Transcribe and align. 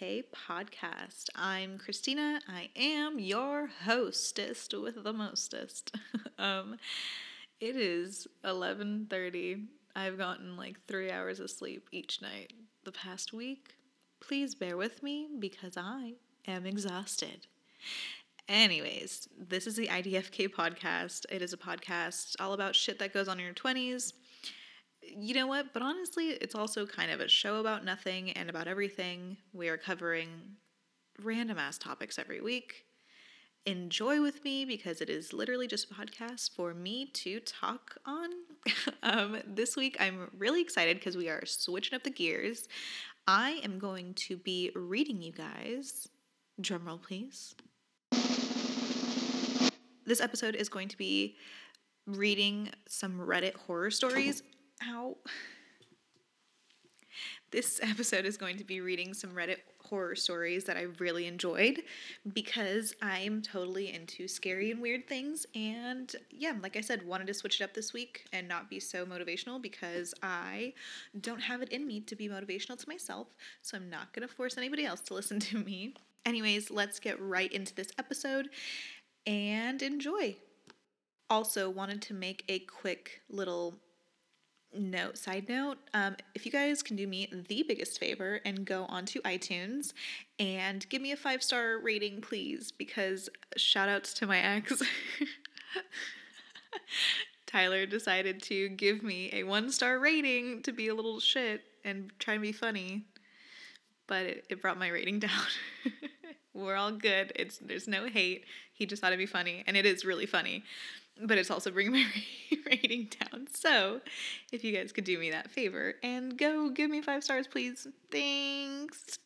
Podcast. 0.00 1.26
I'm 1.34 1.76
Christina. 1.76 2.40
I 2.48 2.70
am 2.74 3.18
your 3.18 3.68
hostess 3.84 4.66
with 4.72 5.04
the 5.04 5.12
mostest. 5.12 5.94
um, 6.38 6.78
it 7.60 7.76
is 7.76 8.26
11:30. 8.42 9.66
I've 9.94 10.16
gotten 10.16 10.56
like 10.56 10.86
3 10.86 11.10
hours 11.10 11.38
of 11.38 11.50
sleep 11.50 11.86
each 11.92 12.22
night 12.22 12.54
the 12.84 12.92
past 12.92 13.34
week. 13.34 13.74
Please 14.20 14.54
bear 14.54 14.78
with 14.78 15.02
me 15.02 15.28
because 15.38 15.76
I 15.76 16.14
am 16.48 16.64
exhausted. 16.64 17.46
Anyways, 18.48 19.28
this 19.38 19.66
is 19.66 19.76
the 19.76 19.88
IDFK 19.88 20.48
podcast. 20.48 21.26
It 21.30 21.42
is 21.42 21.52
a 21.52 21.58
podcast 21.58 22.36
all 22.40 22.54
about 22.54 22.74
shit 22.74 22.98
that 23.00 23.12
goes 23.12 23.28
on 23.28 23.38
in 23.38 23.44
your 23.44 23.52
20s 23.52 24.14
you 25.16 25.34
know 25.34 25.46
what? 25.46 25.72
But 25.72 25.82
honestly, 25.82 26.28
it's 26.28 26.54
also 26.54 26.86
kind 26.86 27.10
of 27.10 27.20
a 27.20 27.28
show 27.28 27.56
about 27.56 27.84
nothing 27.84 28.30
and 28.32 28.48
about 28.48 28.68
everything. 28.68 29.36
We 29.52 29.68
are 29.68 29.76
covering 29.76 30.28
random 31.22 31.58
ass 31.58 31.78
topics 31.78 32.18
every 32.18 32.40
week. 32.40 32.84
Enjoy 33.66 34.22
with 34.22 34.42
me 34.42 34.64
because 34.64 35.00
it 35.00 35.10
is 35.10 35.32
literally 35.32 35.66
just 35.66 35.90
a 35.90 35.94
podcast 35.94 36.54
for 36.54 36.72
me 36.72 37.06
to 37.12 37.40
talk 37.40 37.96
on. 38.06 38.30
um, 39.02 39.38
this 39.46 39.76
week, 39.76 39.96
I'm 40.00 40.30
really 40.38 40.62
excited 40.62 40.96
because 40.98 41.16
we 41.16 41.28
are 41.28 41.44
switching 41.44 41.94
up 41.94 42.02
the 42.02 42.10
gears. 42.10 42.68
I 43.26 43.60
am 43.62 43.78
going 43.78 44.14
to 44.14 44.36
be 44.36 44.70
reading 44.74 45.20
you 45.20 45.32
guys. 45.32 46.08
Drumroll, 46.60 47.02
please. 47.02 47.54
This 50.06 50.20
episode 50.20 50.54
is 50.54 50.68
going 50.68 50.88
to 50.88 50.96
be 50.96 51.36
reading 52.06 52.70
some 52.88 53.18
Reddit 53.18 53.54
horror 53.54 53.90
stories. 53.90 54.42
Ow. 54.88 55.16
This 57.50 57.80
episode 57.82 58.24
is 58.24 58.36
going 58.36 58.56
to 58.58 58.64
be 58.64 58.80
reading 58.80 59.12
some 59.12 59.30
Reddit 59.30 59.58
horror 59.84 60.14
stories 60.14 60.64
that 60.64 60.76
I 60.76 60.86
really 61.00 61.26
enjoyed 61.26 61.82
because 62.32 62.94
I'm 63.02 63.42
totally 63.42 63.92
into 63.92 64.28
scary 64.28 64.70
and 64.70 64.80
weird 64.80 65.08
things. 65.08 65.46
And 65.54 66.14
yeah, 66.30 66.52
like 66.62 66.76
I 66.76 66.80
said, 66.80 67.04
wanted 67.04 67.26
to 67.26 67.34
switch 67.34 67.60
it 67.60 67.64
up 67.64 67.74
this 67.74 67.92
week 67.92 68.24
and 68.32 68.46
not 68.46 68.70
be 68.70 68.78
so 68.78 69.04
motivational 69.04 69.60
because 69.60 70.14
I 70.22 70.74
don't 71.20 71.40
have 71.40 71.60
it 71.60 71.70
in 71.70 71.86
me 71.86 72.00
to 72.02 72.14
be 72.14 72.28
motivational 72.28 72.78
to 72.78 72.88
myself. 72.88 73.26
So 73.62 73.76
I'm 73.76 73.90
not 73.90 74.12
going 74.12 74.26
to 74.26 74.32
force 74.32 74.56
anybody 74.56 74.86
else 74.86 75.00
to 75.02 75.14
listen 75.20 75.40
to 75.40 75.58
me. 75.58 75.94
Anyways, 76.24 76.70
let's 76.70 77.00
get 77.00 77.20
right 77.20 77.52
into 77.52 77.74
this 77.74 77.90
episode 77.98 78.48
and 79.26 79.82
enjoy. 79.82 80.36
Also, 81.28 81.68
wanted 81.68 82.00
to 82.02 82.14
make 82.14 82.44
a 82.48 82.60
quick 82.60 83.22
little 83.28 83.74
note 84.72 85.18
side 85.18 85.48
note 85.48 85.78
um, 85.94 86.16
if 86.34 86.46
you 86.46 86.52
guys 86.52 86.82
can 86.82 86.96
do 86.96 87.06
me 87.06 87.28
the 87.48 87.64
biggest 87.66 87.98
favor 87.98 88.40
and 88.44 88.64
go 88.64 88.84
onto 88.84 89.20
itunes 89.22 89.92
and 90.38 90.88
give 90.88 91.02
me 91.02 91.12
a 91.12 91.16
five 91.16 91.42
star 91.42 91.78
rating 91.78 92.20
please 92.20 92.70
because 92.70 93.28
shout 93.56 93.88
outs 93.88 94.12
to 94.14 94.26
my 94.26 94.38
ex. 94.38 94.82
Tyler 97.46 97.84
decided 97.84 98.40
to 98.42 98.68
give 98.68 99.02
me 99.02 99.28
a 99.32 99.42
one 99.42 99.70
star 99.72 99.98
rating 99.98 100.62
to 100.62 100.72
be 100.72 100.88
a 100.88 100.94
little 100.94 101.18
shit 101.18 101.62
and 101.84 102.12
try 102.18 102.34
to 102.34 102.40
be 102.40 102.52
funny 102.52 103.04
but 104.06 104.26
it, 104.26 104.44
it 104.50 104.60
brought 104.60 104.78
my 104.78 104.88
rating 104.88 105.18
down. 105.20 105.30
We're 106.52 106.74
all 106.74 106.90
good. 106.90 107.32
It's 107.36 107.58
there's 107.58 107.86
no 107.86 108.06
hate. 108.06 108.44
He 108.72 108.84
just 108.84 109.00
thought 109.00 109.12
it'd 109.12 109.18
be 109.18 109.26
funny 109.26 109.62
and 109.66 109.76
it 109.76 109.86
is 109.86 110.04
really 110.04 110.26
funny 110.26 110.64
but 111.22 111.38
it's 111.38 111.50
also 111.50 111.70
bringing 111.70 111.92
my 111.92 112.06
rating 112.66 113.08
down. 113.20 113.46
So, 113.52 114.00
if 114.52 114.64
you 114.64 114.72
guys 114.72 114.92
could 114.92 115.04
do 115.04 115.18
me 115.18 115.30
that 115.30 115.50
favor 115.50 115.94
and 116.02 116.36
go 116.36 116.70
give 116.70 116.90
me 116.90 117.02
five 117.02 117.24
stars, 117.24 117.46
please. 117.46 117.86
Thanks. 118.10 119.18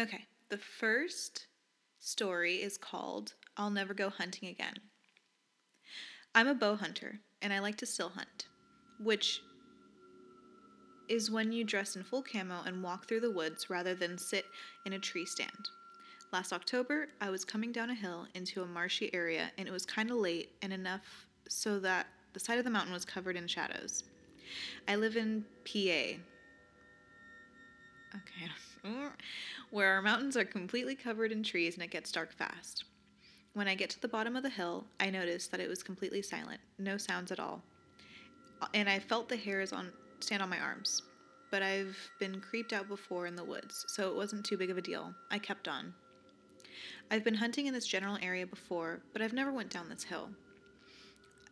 Okay, 0.00 0.26
the 0.48 0.58
first 0.58 1.46
story 2.00 2.56
is 2.56 2.76
called 2.76 3.34
I'll 3.56 3.70
Never 3.70 3.94
Go 3.94 4.10
Hunting 4.10 4.48
Again. 4.48 4.74
I'm 6.34 6.48
a 6.48 6.54
bow 6.54 6.74
hunter 6.74 7.20
and 7.40 7.52
I 7.52 7.60
like 7.60 7.76
to 7.76 7.86
still 7.86 8.08
hunt, 8.08 8.48
which 8.98 9.40
is 11.08 11.30
when 11.30 11.52
you 11.52 11.64
dress 11.64 11.96
in 11.96 12.02
full 12.02 12.22
camo 12.22 12.62
and 12.66 12.82
walk 12.82 13.06
through 13.06 13.20
the 13.20 13.30
woods 13.30 13.70
rather 13.70 13.94
than 13.94 14.18
sit 14.18 14.46
in 14.84 14.94
a 14.94 14.98
tree 14.98 15.26
stand. 15.26 15.68
Last 16.34 16.52
October, 16.52 17.06
I 17.20 17.30
was 17.30 17.44
coming 17.44 17.70
down 17.70 17.90
a 17.90 17.94
hill 17.94 18.26
into 18.34 18.62
a 18.62 18.66
marshy 18.66 19.08
area, 19.14 19.52
and 19.56 19.68
it 19.68 19.70
was 19.70 19.86
kind 19.86 20.10
of 20.10 20.16
late 20.16 20.50
and 20.62 20.72
enough 20.72 21.28
so 21.48 21.78
that 21.78 22.08
the 22.32 22.40
side 22.40 22.58
of 22.58 22.64
the 22.64 22.70
mountain 22.72 22.92
was 22.92 23.04
covered 23.04 23.36
in 23.36 23.46
shadows. 23.46 24.02
I 24.88 24.96
live 24.96 25.16
in 25.16 25.44
PA. 25.64 26.18
Okay. 28.16 28.50
Where 29.70 29.92
our 29.92 30.02
mountains 30.02 30.36
are 30.36 30.44
completely 30.44 30.96
covered 30.96 31.30
in 31.30 31.44
trees 31.44 31.74
and 31.74 31.84
it 31.84 31.92
gets 31.92 32.10
dark 32.10 32.32
fast. 32.32 32.82
When 33.52 33.68
I 33.68 33.76
get 33.76 33.90
to 33.90 34.00
the 34.00 34.08
bottom 34.08 34.34
of 34.34 34.42
the 34.42 34.50
hill, 34.50 34.86
I 34.98 35.10
noticed 35.10 35.52
that 35.52 35.60
it 35.60 35.68
was 35.68 35.84
completely 35.84 36.20
silent, 36.20 36.60
no 36.80 36.96
sounds 36.96 37.30
at 37.30 37.38
all. 37.38 37.62
And 38.74 38.88
I 38.88 38.98
felt 38.98 39.28
the 39.28 39.36
hairs 39.36 39.72
on 39.72 39.92
stand 40.18 40.42
on 40.42 40.50
my 40.50 40.58
arms. 40.58 41.02
But 41.52 41.62
I've 41.62 41.96
been 42.18 42.40
creeped 42.40 42.72
out 42.72 42.88
before 42.88 43.28
in 43.28 43.36
the 43.36 43.44
woods, 43.44 43.84
so 43.86 44.10
it 44.10 44.16
wasn't 44.16 44.44
too 44.44 44.56
big 44.56 44.70
of 44.70 44.78
a 44.78 44.82
deal. 44.82 45.14
I 45.30 45.38
kept 45.38 45.68
on. 45.68 45.94
I've 47.10 47.24
been 47.24 47.34
hunting 47.34 47.66
in 47.66 47.74
this 47.74 47.86
general 47.86 48.18
area 48.22 48.46
before, 48.46 49.00
but 49.12 49.22
I've 49.22 49.32
never 49.32 49.52
went 49.52 49.70
down 49.70 49.88
this 49.88 50.04
hill. 50.04 50.30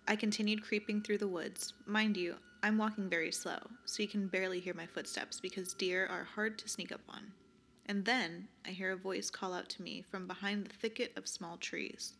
I 0.08 0.16
continued 0.16 0.64
creeping 0.64 1.02
through 1.02 1.18
the 1.18 1.28
woods. 1.28 1.74
Mind 1.86 2.16
you, 2.16 2.34
I'm 2.62 2.78
walking 2.78 3.08
very 3.08 3.30
slow, 3.30 3.58
so 3.84 4.02
you 4.02 4.08
can 4.08 4.26
barely 4.26 4.60
hear 4.60 4.74
my 4.74 4.86
footsteps 4.86 5.40
because 5.40 5.74
deer 5.74 6.06
are 6.10 6.24
hard 6.24 6.58
to 6.58 6.68
sneak 6.68 6.90
up 6.90 7.02
on. 7.08 7.22
And 7.86 8.04
then 8.04 8.48
I 8.66 8.70
hear 8.70 8.92
a 8.92 8.96
voice 8.96 9.30
call 9.30 9.52
out 9.52 9.68
to 9.70 9.82
me 9.82 10.04
from 10.10 10.26
behind 10.26 10.66
the 10.66 10.74
thicket 10.74 11.12
of 11.16 11.28
small 11.28 11.56
trees. 11.56 12.14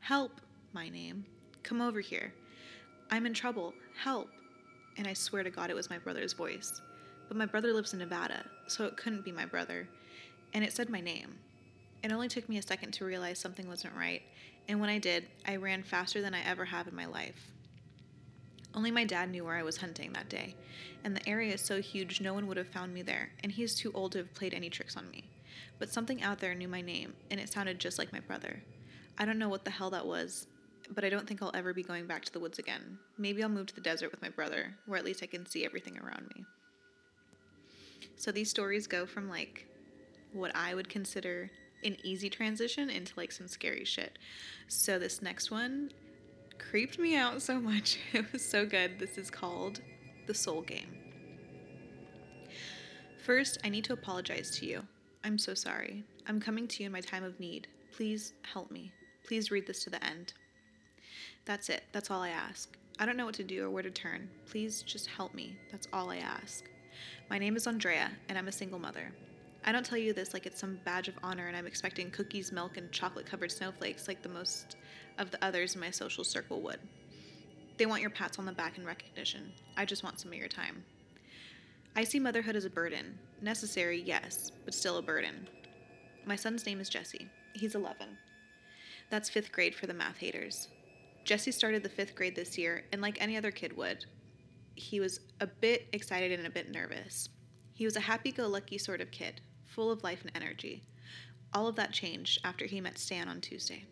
Help, 0.00 0.40
my 0.72 0.88
name. 0.88 1.24
Come 1.62 1.80
over 1.80 2.00
here. 2.00 2.32
I'm 3.10 3.26
in 3.26 3.34
trouble. 3.34 3.74
Help. 4.02 4.30
And 4.98 5.06
I 5.06 5.12
swear 5.12 5.42
to 5.42 5.50
God 5.50 5.70
it 5.70 5.76
was 5.76 5.90
my 5.90 5.98
brother's 5.98 6.32
voice. 6.32 6.80
But 7.28 7.36
my 7.36 7.46
brother 7.46 7.72
lives 7.72 7.92
in 7.92 7.98
Nevada, 7.98 8.44
so 8.66 8.84
it 8.84 8.96
couldn't 8.96 9.24
be 9.24 9.32
my 9.32 9.46
brother. 9.46 9.88
And 10.54 10.64
it 10.64 10.72
said 10.72 10.90
my 10.90 11.00
name. 11.00 11.38
It 12.02 12.12
only 12.12 12.28
took 12.28 12.48
me 12.48 12.58
a 12.58 12.62
second 12.62 12.92
to 12.92 13.04
realize 13.04 13.38
something 13.38 13.68
wasn't 13.68 13.94
right, 13.96 14.22
and 14.68 14.80
when 14.80 14.90
I 14.90 14.98
did, 14.98 15.26
I 15.46 15.56
ran 15.56 15.82
faster 15.82 16.22
than 16.22 16.34
I 16.34 16.42
ever 16.44 16.64
have 16.66 16.86
in 16.86 16.94
my 16.94 17.06
life. 17.06 17.50
Only 18.74 18.90
my 18.90 19.04
dad 19.04 19.30
knew 19.30 19.44
where 19.44 19.56
I 19.56 19.62
was 19.62 19.78
hunting 19.78 20.12
that 20.12 20.28
day, 20.28 20.54
and 21.02 21.16
the 21.16 21.28
area 21.28 21.54
is 21.54 21.62
so 21.62 21.80
huge 21.80 22.20
no 22.20 22.34
one 22.34 22.46
would 22.46 22.58
have 22.58 22.68
found 22.68 22.92
me 22.92 23.02
there, 23.02 23.30
and 23.42 23.50
he's 23.50 23.74
too 23.74 23.90
old 23.92 24.12
to 24.12 24.18
have 24.18 24.34
played 24.34 24.52
any 24.52 24.68
tricks 24.68 24.96
on 24.96 25.10
me. 25.10 25.24
But 25.78 25.90
something 25.90 26.22
out 26.22 26.40
there 26.40 26.54
knew 26.54 26.68
my 26.68 26.82
name, 26.82 27.14
and 27.30 27.40
it 27.40 27.52
sounded 27.52 27.78
just 27.78 27.98
like 27.98 28.12
my 28.12 28.20
brother. 28.20 28.62
I 29.18 29.24
don't 29.24 29.38
know 29.38 29.48
what 29.48 29.64
the 29.64 29.70
hell 29.70 29.90
that 29.90 30.06
was, 30.06 30.46
but 30.94 31.04
I 31.04 31.08
don't 31.08 31.26
think 31.26 31.42
I'll 31.42 31.50
ever 31.54 31.72
be 31.72 31.82
going 31.82 32.06
back 32.06 32.24
to 32.26 32.32
the 32.32 32.40
woods 32.40 32.58
again. 32.58 32.98
Maybe 33.18 33.42
I'll 33.42 33.48
move 33.48 33.66
to 33.66 33.74
the 33.74 33.80
desert 33.80 34.10
with 34.10 34.22
my 34.22 34.28
brother, 34.28 34.74
where 34.86 34.98
at 34.98 35.04
least 35.04 35.22
I 35.22 35.26
can 35.26 35.46
see 35.46 35.64
everything 35.64 35.98
around 35.98 36.30
me. 36.36 36.44
So 38.16 38.30
these 38.30 38.50
stories 38.50 38.86
go 38.86 39.06
from 39.06 39.28
like 39.28 39.66
what 40.32 40.54
I 40.54 40.74
would 40.74 40.88
consider 40.88 41.50
an 41.84 41.96
easy 42.02 42.28
transition 42.30 42.90
into 42.90 43.12
like 43.16 43.32
some 43.32 43.48
scary 43.48 43.84
shit. 43.84 44.18
So 44.68 44.98
this 44.98 45.22
next 45.22 45.50
one 45.50 45.92
creeped 46.58 46.98
me 46.98 47.16
out 47.16 47.42
so 47.42 47.60
much. 47.60 47.98
It 48.12 48.32
was 48.32 48.44
so 48.44 48.66
good. 48.66 48.98
This 48.98 49.18
is 49.18 49.30
called 49.30 49.80
The 50.26 50.34
Soul 50.34 50.62
Game. 50.62 50.98
First, 53.24 53.58
I 53.64 53.68
need 53.68 53.84
to 53.84 53.92
apologize 53.92 54.56
to 54.58 54.66
you. 54.66 54.82
I'm 55.24 55.38
so 55.38 55.54
sorry. 55.54 56.04
I'm 56.28 56.40
coming 56.40 56.68
to 56.68 56.82
you 56.82 56.86
in 56.86 56.92
my 56.92 57.00
time 57.00 57.24
of 57.24 57.40
need. 57.40 57.66
Please 57.92 58.34
help 58.42 58.70
me. 58.70 58.92
Please 59.24 59.50
read 59.50 59.66
this 59.66 59.82
to 59.84 59.90
the 59.90 60.04
end. 60.04 60.32
That's 61.44 61.68
it. 61.68 61.82
That's 61.92 62.10
all 62.10 62.22
I 62.22 62.28
ask. 62.28 62.76
I 62.98 63.06
don't 63.06 63.16
know 63.16 63.26
what 63.26 63.34
to 63.34 63.44
do 63.44 63.64
or 63.64 63.70
where 63.70 63.82
to 63.82 63.90
turn. 63.90 64.28
Please 64.48 64.82
just 64.82 65.06
help 65.08 65.34
me. 65.34 65.56
That's 65.70 65.88
all 65.92 66.10
I 66.10 66.18
ask. 66.18 66.64
My 67.28 67.38
name 67.38 67.56
is 67.56 67.66
Andrea, 67.66 68.10
and 68.28 68.38
I'm 68.38 68.48
a 68.48 68.52
single 68.52 68.78
mother. 68.78 69.12
I 69.64 69.72
don't 69.72 69.84
tell 69.84 69.98
you 69.98 70.12
this 70.12 70.32
like 70.32 70.46
it's 70.46 70.60
some 70.60 70.78
badge 70.84 71.08
of 71.08 71.14
honor 71.22 71.48
and 71.48 71.56
I'm 71.56 71.66
expecting 71.66 72.10
cookies, 72.10 72.52
milk, 72.52 72.76
and 72.76 72.90
chocolate 72.92 73.26
covered 73.26 73.50
snowflakes 73.50 74.08
like 74.08 74.22
the 74.22 74.28
most 74.28 74.76
of 75.18 75.30
the 75.30 75.44
others 75.44 75.74
in 75.74 75.80
my 75.80 75.90
social 75.90 76.24
circle 76.24 76.60
would. 76.62 76.78
They 77.76 77.86
want 77.86 78.00
your 78.00 78.10
pats 78.10 78.38
on 78.38 78.46
the 78.46 78.52
back 78.52 78.78
and 78.78 78.86
recognition. 78.86 79.52
I 79.76 79.84
just 79.84 80.04
want 80.04 80.20
some 80.20 80.32
of 80.32 80.38
your 80.38 80.48
time. 80.48 80.84
I 81.94 82.04
see 82.04 82.20
motherhood 82.20 82.56
as 82.56 82.64
a 82.64 82.70
burden. 82.70 83.18
Necessary, 83.42 84.00
yes, 84.00 84.50
but 84.64 84.74
still 84.74 84.98
a 84.98 85.02
burden. 85.02 85.48
My 86.24 86.36
son's 86.36 86.64
name 86.66 86.80
is 86.80 86.88
Jesse. 86.88 87.28
He's 87.54 87.74
11. 87.74 88.06
That's 89.10 89.30
fifth 89.30 89.52
grade 89.52 89.74
for 89.74 89.86
the 89.86 89.94
math 89.94 90.18
haters. 90.18 90.68
Jesse 91.24 91.52
started 91.52 91.82
the 91.82 91.88
fifth 91.88 92.14
grade 92.14 92.36
this 92.36 92.56
year, 92.56 92.84
and 92.92 93.02
like 93.02 93.20
any 93.20 93.36
other 93.36 93.50
kid 93.50 93.76
would, 93.76 94.04
he 94.74 95.00
was 95.00 95.20
a 95.40 95.46
bit 95.46 95.88
excited 95.92 96.32
and 96.38 96.46
a 96.46 96.50
bit 96.50 96.70
nervous. 96.70 97.28
He 97.76 97.84
was 97.84 97.94
a 97.94 98.00
happy 98.00 98.32
go 98.32 98.48
lucky 98.48 98.78
sort 98.78 99.02
of 99.02 99.10
kid, 99.10 99.42
full 99.66 99.90
of 99.90 100.02
life 100.02 100.22
and 100.22 100.34
energy. 100.34 100.82
All 101.52 101.66
of 101.66 101.76
that 101.76 101.92
changed 101.92 102.40
after 102.42 102.64
he 102.64 102.80
met 102.80 102.96
Stan 102.96 103.28
on 103.28 103.42
Tuesday. 103.42 103.84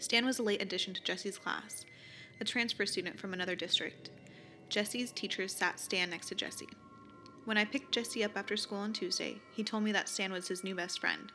Stan 0.00 0.26
was 0.26 0.40
a 0.40 0.42
late 0.42 0.60
addition 0.60 0.92
to 0.92 1.02
Jesse's 1.04 1.38
class, 1.38 1.84
a 2.40 2.44
transfer 2.44 2.84
student 2.84 3.20
from 3.20 3.32
another 3.32 3.54
district. 3.54 4.10
Jesse's 4.68 5.12
teachers 5.12 5.54
sat 5.54 5.78
Stan 5.78 6.10
next 6.10 6.26
to 6.26 6.34
Jesse. 6.34 6.68
When 7.44 7.56
I 7.56 7.64
picked 7.64 7.94
Jesse 7.94 8.24
up 8.24 8.36
after 8.36 8.56
school 8.56 8.78
on 8.78 8.92
Tuesday, 8.92 9.36
he 9.52 9.62
told 9.62 9.84
me 9.84 9.92
that 9.92 10.08
Stan 10.08 10.32
was 10.32 10.48
his 10.48 10.64
new 10.64 10.74
best 10.74 10.98
friend. 11.00 11.30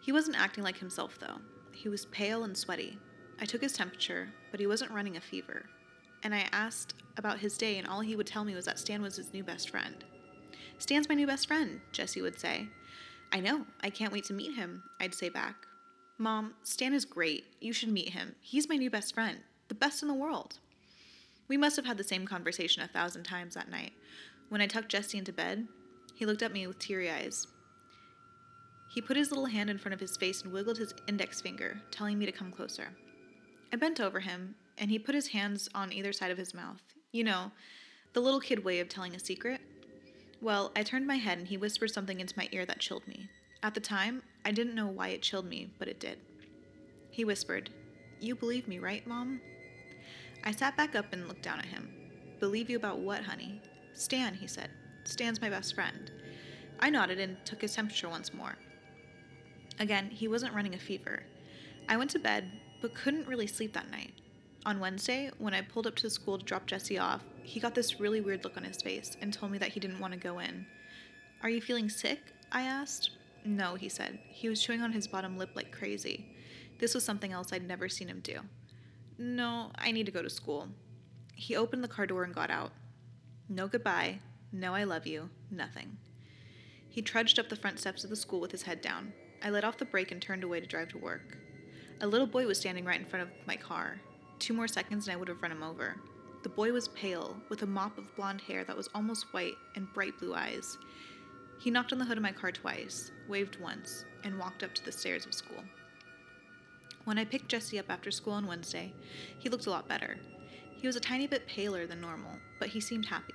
He 0.00 0.12
wasn't 0.12 0.40
acting 0.40 0.62
like 0.62 0.78
himself, 0.78 1.18
though. 1.18 1.40
He 1.72 1.88
was 1.88 2.06
pale 2.06 2.44
and 2.44 2.56
sweaty. 2.56 3.00
I 3.40 3.46
took 3.46 3.62
his 3.62 3.72
temperature, 3.72 4.28
but 4.52 4.60
he 4.60 4.68
wasn't 4.68 4.92
running 4.92 5.16
a 5.16 5.20
fever. 5.20 5.68
And 6.22 6.32
I 6.32 6.48
asked 6.52 6.94
about 7.16 7.40
his 7.40 7.58
day, 7.58 7.78
and 7.78 7.88
all 7.88 8.00
he 8.00 8.14
would 8.14 8.28
tell 8.28 8.44
me 8.44 8.54
was 8.54 8.66
that 8.66 8.78
Stan 8.78 9.02
was 9.02 9.16
his 9.16 9.32
new 9.32 9.42
best 9.42 9.68
friend. 9.70 10.04
Stan's 10.82 11.08
my 11.08 11.14
new 11.14 11.28
best 11.28 11.46
friend, 11.46 11.80
Jesse 11.92 12.22
would 12.22 12.40
say. 12.40 12.66
I 13.30 13.38
know, 13.38 13.66
I 13.82 13.88
can't 13.88 14.12
wait 14.12 14.24
to 14.24 14.32
meet 14.32 14.56
him, 14.56 14.82
I'd 14.98 15.14
say 15.14 15.28
back. 15.28 15.54
Mom, 16.18 16.54
Stan 16.64 16.92
is 16.92 17.04
great. 17.04 17.44
You 17.60 17.72
should 17.72 17.92
meet 17.92 18.08
him. 18.08 18.34
He's 18.40 18.68
my 18.68 18.74
new 18.74 18.90
best 18.90 19.14
friend, 19.14 19.38
the 19.68 19.76
best 19.76 20.02
in 20.02 20.08
the 20.08 20.14
world. 20.14 20.58
We 21.46 21.56
must 21.56 21.76
have 21.76 21.84
had 21.84 21.98
the 21.98 22.04
same 22.04 22.26
conversation 22.26 22.82
a 22.82 22.88
thousand 22.88 23.22
times 23.22 23.54
that 23.54 23.70
night. 23.70 23.92
When 24.48 24.60
I 24.60 24.66
tucked 24.66 24.88
Jesse 24.88 25.16
into 25.18 25.32
bed, 25.32 25.68
he 26.16 26.26
looked 26.26 26.42
at 26.42 26.52
me 26.52 26.66
with 26.66 26.80
teary 26.80 27.08
eyes. 27.08 27.46
He 28.92 29.00
put 29.00 29.16
his 29.16 29.30
little 29.30 29.46
hand 29.46 29.70
in 29.70 29.78
front 29.78 29.94
of 29.94 30.00
his 30.00 30.16
face 30.16 30.42
and 30.42 30.52
wiggled 30.52 30.78
his 30.78 30.94
index 31.06 31.40
finger, 31.40 31.80
telling 31.92 32.18
me 32.18 32.26
to 32.26 32.32
come 32.32 32.50
closer. 32.50 32.88
I 33.72 33.76
bent 33.76 34.00
over 34.00 34.18
him, 34.18 34.56
and 34.78 34.90
he 34.90 34.98
put 34.98 35.14
his 35.14 35.28
hands 35.28 35.68
on 35.76 35.92
either 35.92 36.12
side 36.12 36.32
of 36.32 36.38
his 36.38 36.54
mouth. 36.54 36.82
You 37.12 37.22
know, 37.22 37.52
the 38.14 38.20
little 38.20 38.40
kid 38.40 38.64
way 38.64 38.80
of 38.80 38.88
telling 38.88 39.14
a 39.14 39.20
secret. 39.20 39.60
Well, 40.42 40.72
I 40.74 40.82
turned 40.82 41.06
my 41.06 41.18
head 41.18 41.38
and 41.38 41.46
he 41.46 41.56
whispered 41.56 41.92
something 41.92 42.18
into 42.18 42.36
my 42.36 42.48
ear 42.50 42.66
that 42.66 42.80
chilled 42.80 43.06
me. 43.06 43.28
At 43.62 43.74
the 43.74 43.80
time, 43.80 44.24
I 44.44 44.50
didn't 44.50 44.74
know 44.74 44.88
why 44.88 45.10
it 45.10 45.22
chilled 45.22 45.46
me, 45.46 45.72
but 45.78 45.86
it 45.86 46.00
did. 46.00 46.18
He 47.12 47.24
whispered, 47.24 47.70
You 48.20 48.34
believe 48.34 48.66
me, 48.66 48.80
right, 48.80 49.06
Mom? 49.06 49.40
I 50.42 50.50
sat 50.50 50.76
back 50.76 50.96
up 50.96 51.12
and 51.12 51.28
looked 51.28 51.44
down 51.44 51.60
at 51.60 51.66
him. 51.66 51.94
Believe 52.40 52.68
you 52.68 52.76
about 52.76 52.98
what, 52.98 53.22
honey? 53.22 53.62
Stan, 53.94 54.34
he 54.34 54.48
said. 54.48 54.70
Stan's 55.04 55.40
my 55.40 55.48
best 55.48 55.76
friend. 55.76 56.10
I 56.80 56.90
nodded 56.90 57.20
and 57.20 57.36
took 57.44 57.62
his 57.62 57.76
temperature 57.76 58.08
once 58.08 58.34
more. 58.34 58.56
Again, 59.78 60.10
he 60.10 60.26
wasn't 60.26 60.54
running 60.54 60.74
a 60.74 60.78
fever. 60.78 61.22
I 61.88 61.96
went 61.96 62.10
to 62.10 62.18
bed, 62.18 62.50
but 62.80 62.96
couldn't 62.96 63.28
really 63.28 63.46
sleep 63.46 63.74
that 63.74 63.92
night. 63.92 64.14
On 64.66 64.80
Wednesday, 64.80 65.30
when 65.38 65.54
I 65.54 65.60
pulled 65.60 65.86
up 65.86 65.94
to 65.96 66.02
the 66.02 66.10
school 66.10 66.36
to 66.36 66.44
drop 66.44 66.66
Jesse 66.66 66.98
off, 66.98 67.22
he 67.42 67.60
got 67.60 67.74
this 67.74 68.00
really 68.00 68.20
weird 68.20 68.44
look 68.44 68.56
on 68.56 68.64
his 68.64 68.80
face 68.80 69.16
and 69.20 69.32
told 69.32 69.52
me 69.52 69.58
that 69.58 69.70
he 69.70 69.80
didn't 69.80 70.00
want 70.00 70.12
to 70.12 70.18
go 70.18 70.38
in. 70.38 70.66
Are 71.42 71.50
you 71.50 71.60
feeling 71.60 71.88
sick? 71.88 72.20
I 72.50 72.62
asked. 72.62 73.10
No, 73.44 73.74
he 73.74 73.88
said. 73.88 74.18
He 74.28 74.48
was 74.48 74.62
chewing 74.62 74.82
on 74.82 74.92
his 74.92 75.08
bottom 75.08 75.36
lip 75.36 75.50
like 75.54 75.72
crazy. 75.72 76.26
This 76.78 76.94
was 76.94 77.04
something 77.04 77.32
else 77.32 77.52
I'd 77.52 77.66
never 77.66 77.88
seen 77.88 78.08
him 78.08 78.20
do. 78.20 78.40
No, 79.18 79.70
I 79.76 79.92
need 79.92 80.06
to 80.06 80.12
go 80.12 80.22
to 80.22 80.30
school. 80.30 80.68
He 81.34 81.56
opened 81.56 81.82
the 81.82 81.88
car 81.88 82.06
door 82.06 82.24
and 82.24 82.34
got 82.34 82.50
out. 82.50 82.72
No 83.48 83.66
goodbye, 83.66 84.20
no 84.52 84.74
I 84.74 84.84
love 84.84 85.06
you, 85.06 85.30
nothing. 85.50 85.96
He 86.88 87.02
trudged 87.02 87.38
up 87.38 87.48
the 87.48 87.56
front 87.56 87.78
steps 87.78 88.04
of 88.04 88.10
the 88.10 88.16
school 88.16 88.40
with 88.40 88.52
his 88.52 88.62
head 88.62 88.80
down. 88.80 89.12
I 89.42 89.50
let 89.50 89.64
off 89.64 89.78
the 89.78 89.84
brake 89.84 90.12
and 90.12 90.20
turned 90.20 90.44
away 90.44 90.60
to 90.60 90.66
drive 90.66 90.88
to 90.88 90.98
work. 90.98 91.38
A 92.00 92.06
little 92.06 92.26
boy 92.26 92.46
was 92.46 92.58
standing 92.58 92.84
right 92.84 93.00
in 93.00 93.06
front 93.06 93.22
of 93.22 93.46
my 93.46 93.56
car. 93.56 94.00
Two 94.38 94.54
more 94.54 94.68
seconds 94.68 95.06
and 95.06 95.14
I 95.14 95.18
would 95.18 95.28
have 95.28 95.42
run 95.42 95.52
him 95.52 95.62
over. 95.62 95.96
The 96.42 96.48
boy 96.48 96.72
was 96.72 96.88
pale, 96.88 97.36
with 97.48 97.62
a 97.62 97.66
mop 97.66 97.98
of 97.98 98.16
blonde 98.16 98.40
hair 98.40 98.64
that 98.64 98.76
was 98.76 98.88
almost 98.94 99.32
white 99.32 99.56
and 99.76 99.92
bright 99.92 100.18
blue 100.18 100.34
eyes. 100.34 100.76
He 101.60 101.70
knocked 101.70 101.92
on 101.92 102.00
the 102.00 102.04
hood 102.04 102.16
of 102.16 102.22
my 102.22 102.32
car 102.32 102.50
twice, 102.50 103.12
waved 103.28 103.60
once, 103.60 104.04
and 104.24 104.38
walked 104.38 104.64
up 104.64 104.74
to 104.74 104.84
the 104.84 104.90
stairs 104.90 105.24
of 105.24 105.34
school. 105.34 105.62
When 107.04 107.18
I 107.18 107.24
picked 107.24 107.48
Jesse 107.48 107.78
up 107.78 107.90
after 107.90 108.10
school 108.10 108.32
on 108.32 108.48
Wednesday, 108.48 108.92
he 109.38 109.48
looked 109.48 109.66
a 109.66 109.70
lot 109.70 109.88
better. 109.88 110.18
He 110.74 110.88
was 110.88 110.96
a 110.96 111.00
tiny 111.00 111.28
bit 111.28 111.46
paler 111.46 111.86
than 111.86 112.00
normal, 112.00 112.32
but 112.58 112.70
he 112.70 112.80
seemed 112.80 113.06
happy. 113.06 113.34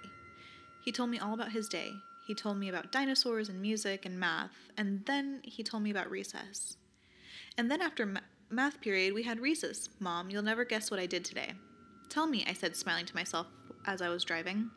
He 0.84 0.92
told 0.92 1.10
me 1.10 1.20
all 1.20 1.34
about 1.34 1.54
his 1.54 1.70
day. 1.70 1.94
He 2.26 2.36
told 2.36 2.58
me 2.58 2.68
about 2.68 2.92
dinosaurs 2.92 3.48
and 3.48 3.62
music 3.62 4.06
and 4.06 4.20
math, 4.20 4.52
and 4.76 5.06
then 5.06 5.40
he 5.44 5.64
told 5.64 5.84
me 5.84 5.92
about 5.92 6.12
recess. 6.12 6.76
And 7.58 7.72
then 7.72 7.82
after 7.82 8.06
ma- 8.06 8.20
math 8.50 8.82
period, 8.82 9.14
we 9.14 9.24
had 9.24 9.40
recess. 9.40 9.88
Mom, 10.00 10.30
you'll 10.30 10.44
never 10.44 10.66
guess 10.66 10.92
what 10.92 11.00
I 11.00 11.06
did 11.06 11.24
today. 11.24 11.54
Tell 12.10 12.28
me, 12.28 12.46
I 12.48 12.54
said, 12.54 12.76
smiling 12.76 13.06
to 13.06 13.16
myself 13.16 13.48
as 13.86 14.02
I 14.02 14.10
was 14.10 14.24
driving. 14.24 14.70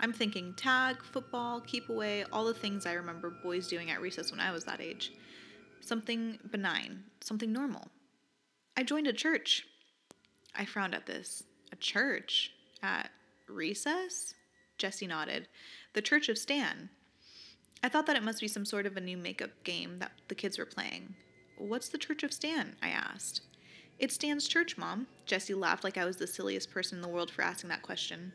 I'm 0.00 0.12
thinking 0.12 0.54
tag, 0.54 1.02
football, 1.02 1.60
keep 1.60 1.88
away, 1.88 2.24
all 2.32 2.44
the 2.44 2.54
things 2.54 2.86
I 2.86 2.92
remember 2.92 3.30
boys 3.30 3.68
doing 3.68 3.90
at 3.90 4.00
recess 4.00 4.30
when 4.30 4.40
I 4.40 4.52
was 4.52 4.64
that 4.64 4.80
age. 4.80 5.12
Something 5.80 6.38
benign, 6.50 7.04
something 7.20 7.52
normal. 7.52 7.88
I 8.76 8.82
joined 8.82 9.06
a 9.06 9.12
church. 9.12 9.66
I 10.54 10.64
frowned 10.64 10.94
at 10.94 11.06
this. 11.06 11.44
A 11.72 11.76
church? 11.76 12.52
At 12.82 13.10
recess? 13.48 14.34
Jesse 14.78 15.06
nodded. 15.06 15.48
The 15.94 16.02
Church 16.02 16.28
of 16.28 16.38
Stan. 16.38 16.90
I 17.82 17.88
thought 17.88 18.06
that 18.06 18.16
it 18.16 18.22
must 18.22 18.40
be 18.40 18.48
some 18.48 18.64
sort 18.64 18.86
of 18.86 18.96
a 18.96 19.00
new 19.00 19.16
makeup 19.16 19.50
game 19.64 19.98
that 19.98 20.12
the 20.28 20.34
kids 20.34 20.58
were 20.58 20.66
playing. 20.66 21.14
What's 21.58 21.88
the 21.88 21.98
Church 21.98 22.22
of 22.22 22.32
Stan? 22.32 22.76
I 22.82 22.88
asked. 22.88 23.42
It's 23.98 24.14
Stan's 24.14 24.48
church, 24.48 24.76
Mom. 24.76 25.06
Jesse 25.26 25.54
laughed 25.54 25.84
like 25.84 25.96
I 25.96 26.04
was 26.04 26.16
the 26.16 26.26
silliest 26.26 26.70
person 26.70 26.98
in 26.98 27.02
the 27.02 27.08
world 27.08 27.30
for 27.30 27.42
asking 27.42 27.68
that 27.70 27.82
question. 27.82 28.32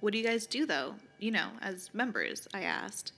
What 0.00 0.12
do 0.12 0.18
you 0.18 0.24
guys 0.24 0.46
do, 0.46 0.66
though? 0.66 0.94
You 1.18 1.30
know, 1.30 1.50
as 1.60 1.90
members, 1.92 2.48
I 2.54 2.62
asked. 2.62 3.12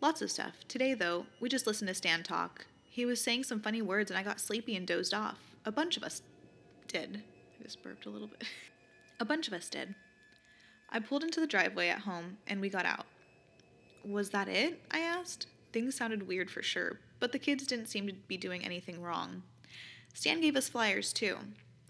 Lots 0.00 0.22
of 0.22 0.30
stuff. 0.30 0.54
Today, 0.68 0.94
though, 0.94 1.26
we 1.40 1.48
just 1.48 1.66
listened 1.66 1.88
to 1.88 1.94
Stan 1.94 2.22
talk. 2.22 2.66
He 2.84 3.04
was 3.04 3.20
saying 3.20 3.44
some 3.44 3.60
funny 3.60 3.82
words, 3.82 4.10
and 4.10 4.18
I 4.18 4.22
got 4.22 4.40
sleepy 4.40 4.76
and 4.76 4.86
dozed 4.86 5.14
off. 5.14 5.38
A 5.64 5.72
bunch 5.72 5.96
of 5.96 6.02
us 6.02 6.22
did. 6.88 7.22
I 7.58 7.62
just 7.62 7.82
burped 7.82 8.06
a 8.06 8.10
little 8.10 8.28
bit. 8.28 8.44
a 9.20 9.24
bunch 9.24 9.48
of 9.48 9.54
us 9.54 9.68
did. 9.68 9.94
I 10.90 11.00
pulled 11.00 11.24
into 11.24 11.40
the 11.40 11.46
driveway 11.46 11.88
at 11.88 12.00
home, 12.00 12.38
and 12.46 12.60
we 12.60 12.68
got 12.68 12.86
out. 12.86 13.06
Was 14.04 14.30
that 14.30 14.48
it? 14.48 14.80
I 14.90 15.00
asked. 15.00 15.46
Things 15.72 15.96
sounded 15.96 16.28
weird 16.28 16.50
for 16.50 16.62
sure, 16.62 17.00
but 17.18 17.32
the 17.32 17.38
kids 17.38 17.66
didn't 17.66 17.86
seem 17.88 18.06
to 18.06 18.12
be 18.12 18.36
doing 18.36 18.64
anything 18.64 19.02
wrong. 19.02 19.42
Stan 20.14 20.40
gave 20.40 20.56
us 20.56 20.68
flyers, 20.68 21.12
too. 21.12 21.36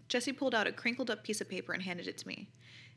Jesse 0.09 0.32
pulled 0.32 0.55
out 0.55 0.67
a 0.67 0.73
crinkled 0.73 1.11
up 1.11 1.23
piece 1.23 1.40
of 1.40 1.49
paper 1.49 1.73
and 1.73 1.83
handed 1.83 2.09
it 2.09 2.19
to 2.19 2.28
me. 2.28 2.49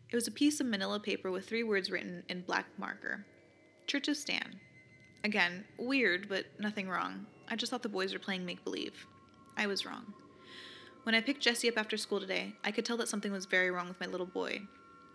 It 0.10 0.16
was 0.16 0.28
a 0.28 0.32
piece 0.32 0.60
of 0.60 0.68
manila 0.68 1.00
paper 1.00 1.30
with 1.30 1.46
three 1.48 1.64
words 1.64 1.92
written 1.92 2.24
in 2.30 2.42
black 2.42 2.66
marker 2.78 3.26
Church 3.88 4.08
of 4.08 4.18
Stan. 4.18 4.60
Again, 5.24 5.66
weird, 5.78 6.30
but 6.30 6.46
nothing 6.60 6.88
wrong. 6.88 7.26
I 7.50 7.56
just 7.56 7.70
thought 7.70 7.84
the 7.84 7.90
boys 7.90 8.14
were 8.14 8.20
playing 8.20 8.46
make 8.46 8.64
believe. 8.64 9.06
I 9.58 9.68
was 9.68 9.86
wrong. 9.86 10.14
When 11.04 11.16
I 11.16 11.22
picked 11.22 11.42
Jesse 11.42 11.70
up 11.70 11.78
after 11.78 11.98
school 11.98 12.20
today, 12.20 12.54
I 12.64 12.72
could 12.72 12.86
tell 12.86 12.98
that 12.98 13.10
something 13.10 13.32
was 13.32 13.46
very 13.46 13.72
wrong 13.72 13.88
with 13.88 14.00
my 14.00 14.08
little 14.08 14.26
boy. 14.26 14.62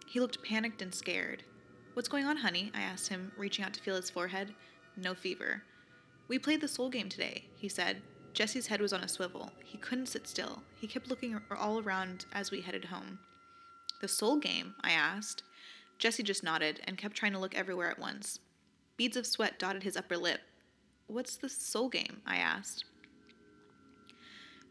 He 0.06 0.20
looked 0.20 0.42
panicked 0.42 0.82
and 0.82 0.94
scared. 0.94 1.42
What's 1.94 2.08
going 2.08 2.24
on, 2.24 2.38
honey? 2.38 2.70
I 2.74 2.80
asked 2.80 3.08
him, 3.08 3.32
reaching 3.36 3.64
out 3.64 3.74
to 3.74 3.80
feel 3.80 3.96
his 3.96 4.10
forehead. 4.10 4.54
No 4.96 5.14
fever. 5.14 5.62
We 6.28 6.38
played 6.38 6.60
the 6.60 6.68
soul 6.68 6.88
game 6.88 7.08
today, 7.08 7.44
he 7.56 7.68
said. 7.68 8.02
Jesse's 8.32 8.66
head 8.66 8.80
was 8.80 8.92
on 8.92 9.02
a 9.02 9.08
swivel. 9.08 9.52
He 9.64 9.78
couldn't 9.78 10.06
sit 10.06 10.26
still. 10.26 10.62
He 10.80 10.86
kept 10.86 11.08
looking 11.08 11.38
all 11.50 11.80
around 11.80 12.24
as 12.32 12.50
we 12.50 12.60
headed 12.60 12.86
home. 12.86 13.18
The 14.00 14.08
soul 14.08 14.38
game? 14.38 14.74
I 14.80 14.92
asked. 14.92 15.42
Jesse 15.98 16.22
just 16.22 16.42
nodded 16.42 16.80
and 16.84 16.98
kept 16.98 17.14
trying 17.14 17.32
to 17.32 17.38
look 17.38 17.54
everywhere 17.54 17.90
at 17.90 17.98
once. 17.98 18.38
Beads 18.96 19.16
of 19.16 19.26
sweat 19.26 19.58
dotted 19.58 19.82
his 19.82 19.96
upper 19.96 20.16
lip. 20.16 20.40
What's 21.06 21.36
the 21.36 21.48
soul 21.48 21.88
game? 21.88 22.22
I 22.26 22.36
asked. 22.36 22.84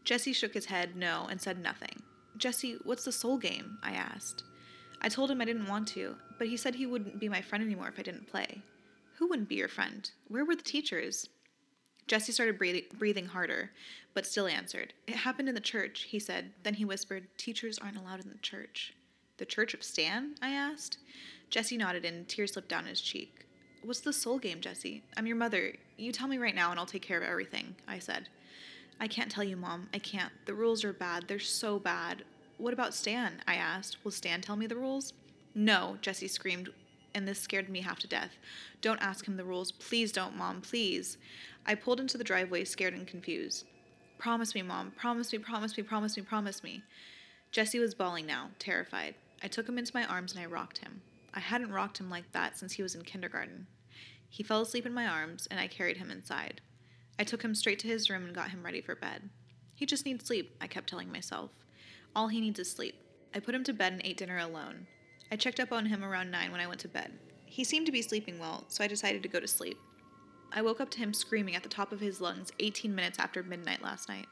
Jesse 0.04 0.32
shook 0.32 0.54
his 0.54 0.66
head 0.66 0.96
no 0.96 1.28
and 1.30 1.40
said 1.40 1.58
nothing. 1.58 2.02
Jesse, 2.36 2.78
what's 2.84 3.04
the 3.04 3.12
soul 3.12 3.38
game? 3.38 3.78
I 3.82 3.92
asked. 3.92 4.42
I 5.00 5.08
told 5.08 5.30
him 5.30 5.40
I 5.40 5.44
didn't 5.44 5.68
want 5.68 5.88
to, 5.88 6.16
but 6.38 6.48
he 6.48 6.56
said 6.56 6.74
he 6.74 6.86
wouldn't 6.86 7.20
be 7.20 7.28
my 7.28 7.40
friend 7.40 7.62
anymore 7.62 7.88
if 7.88 7.98
I 7.98 8.02
didn't 8.02 8.28
play. 8.28 8.62
Who 9.18 9.28
wouldn't 9.28 9.48
be 9.48 9.54
your 9.56 9.68
friend? 9.68 10.10
Where 10.28 10.44
were 10.44 10.56
the 10.56 10.62
teachers? 10.62 11.28
Jesse 12.06 12.32
started 12.32 12.58
breathing 12.58 13.26
harder, 13.26 13.70
but 14.14 14.26
still 14.26 14.46
answered. 14.46 14.92
It 15.06 15.16
happened 15.16 15.48
in 15.48 15.54
the 15.54 15.60
church, 15.60 16.02
he 16.02 16.18
said. 16.18 16.52
Then 16.62 16.74
he 16.74 16.84
whispered, 16.84 17.28
Teachers 17.38 17.78
aren't 17.78 17.96
allowed 17.96 18.20
in 18.20 18.28
the 18.30 18.38
church. 18.38 18.94
The 19.38 19.46
Church 19.46 19.74
of 19.74 19.82
Stan? 19.82 20.34
I 20.42 20.50
asked. 20.50 20.98
Jesse 21.50 21.76
nodded 21.76 22.04
and 22.04 22.28
tears 22.28 22.52
slipped 22.52 22.68
down 22.68 22.86
his 22.86 23.00
cheek. 23.00 23.46
What's 23.82 24.00
the 24.00 24.12
soul 24.12 24.38
game, 24.38 24.60
Jesse? 24.60 25.02
I'm 25.16 25.26
your 25.26 25.36
mother. 25.36 25.74
You 25.96 26.12
tell 26.12 26.28
me 26.28 26.38
right 26.38 26.54
now 26.54 26.70
and 26.70 26.78
I'll 26.78 26.86
take 26.86 27.02
care 27.02 27.16
of 27.18 27.24
everything, 27.24 27.74
I 27.88 27.98
said. 27.98 28.28
I 29.00 29.08
can't 29.08 29.30
tell 29.30 29.42
you, 29.42 29.56
Mom. 29.56 29.88
I 29.92 29.98
can't. 29.98 30.32
The 30.46 30.54
rules 30.54 30.84
are 30.84 30.92
bad. 30.92 31.24
They're 31.26 31.40
so 31.40 31.78
bad. 31.78 32.24
What 32.58 32.72
about 32.72 32.94
Stan? 32.94 33.42
I 33.48 33.56
asked. 33.56 34.04
Will 34.04 34.12
Stan 34.12 34.40
tell 34.40 34.54
me 34.54 34.68
the 34.68 34.76
rules? 34.76 35.12
No, 35.54 35.98
Jesse 36.00 36.28
screamed, 36.28 36.70
and 37.14 37.26
this 37.26 37.40
scared 37.40 37.68
me 37.68 37.80
half 37.80 37.98
to 38.00 38.06
death. 38.06 38.36
Don't 38.80 39.02
ask 39.02 39.26
him 39.26 39.36
the 39.36 39.44
rules. 39.44 39.72
Please 39.72 40.12
don't, 40.12 40.36
Mom, 40.36 40.60
please. 40.60 41.18
I 41.66 41.74
pulled 41.74 42.00
into 42.00 42.18
the 42.18 42.24
driveway, 42.24 42.64
scared 42.64 42.94
and 42.94 43.06
confused. 43.06 43.66
Promise 44.18 44.54
me, 44.54 44.62
Mom. 44.62 44.92
Promise 44.92 45.32
me, 45.32 45.38
promise 45.38 45.76
me, 45.76 45.82
promise 45.82 46.16
me, 46.16 46.22
promise 46.22 46.62
me. 46.62 46.82
Jesse 47.50 47.78
was 47.78 47.94
bawling 47.94 48.26
now, 48.26 48.50
terrified. 48.58 49.14
I 49.42 49.48
took 49.48 49.68
him 49.68 49.78
into 49.78 49.94
my 49.94 50.04
arms 50.06 50.32
and 50.32 50.40
I 50.40 50.46
rocked 50.46 50.78
him. 50.78 51.02
I 51.34 51.40
hadn't 51.40 51.72
rocked 51.72 51.98
him 51.98 52.10
like 52.10 52.30
that 52.32 52.58
since 52.58 52.72
he 52.72 52.82
was 52.82 52.94
in 52.94 53.02
kindergarten. 53.02 53.66
He 54.28 54.42
fell 54.42 54.62
asleep 54.62 54.86
in 54.86 54.94
my 54.94 55.06
arms, 55.06 55.46
and 55.50 55.60
I 55.60 55.66
carried 55.66 55.98
him 55.98 56.10
inside. 56.10 56.62
I 57.18 57.24
took 57.24 57.42
him 57.42 57.54
straight 57.54 57.78
to 57.80 57.86
his 57.86 58.08
room 58.08 58.24
and 58.24 58.34
got 58.34 58.50
him 58.50 58.64
ready 58.64 58.80
for 58.80 58.96
bed. 58.96 59.28
He 59.74 59.84
just 59.84 60.06
needs 60.06 60.24
sleep, 60.24 60.56
I 60.60 60.66
kept 60.66 60.88
telling 60.88 61.12
myself. 61.12 61.50
All 62.16 62.28
he 62.28 62.40
needs 62.40 62.58
is 62.58 62.70
sleep. 62.70 62.94
I 63.34 63.40
put 63.40 63.54
him 63.54 63.64
to 63.64 63.72
bed 63.72 63.92
and 63.92 64.02
ate 64.04 64.16
dinner 64.16 64.38
alone. 64.38 64.86
I 65.30 65.36
checked 65.36 65.60
up 65.60 65.72
on 65.72 65.86
him 65.86 66.02
around 66.02 66.30
9 66.30 66.50
when 66.50 66.60
I 66.60 66.66
went 66.66 66.80
to 66.80 66.88
bed. 66.88 67.12
He 67.44 67.64
seemed 67.64 67.86
to 67.86 67.92
be 67.92 68.02
sleeping 68.02 68.38
well, 68.38 68.64
so 68.68 68.82
I 68.82 68.86
decided 68.86 69.22
to 69.22 69.28
go 69.28 69.40
to 69.40 69.48
sleep. 69.48 69.78
I 70.54 70.60
woke 70.60 70.80
up 70.80 70.90
to 70.90 70.98
him 70.98 71.14
screaming 71.14 71.56
at 71.56 71.62
the 71.62 71.68
top 71.68 71.92
of 71.92 72.00
his 72.00 72.20
lungs 72.20 72.52
18 72.58 72.94
minutes 72.94 73.18
after 73.18 73.42
midnight 73.42 73.82
last 73.82 74.08
night. 74.08 74.26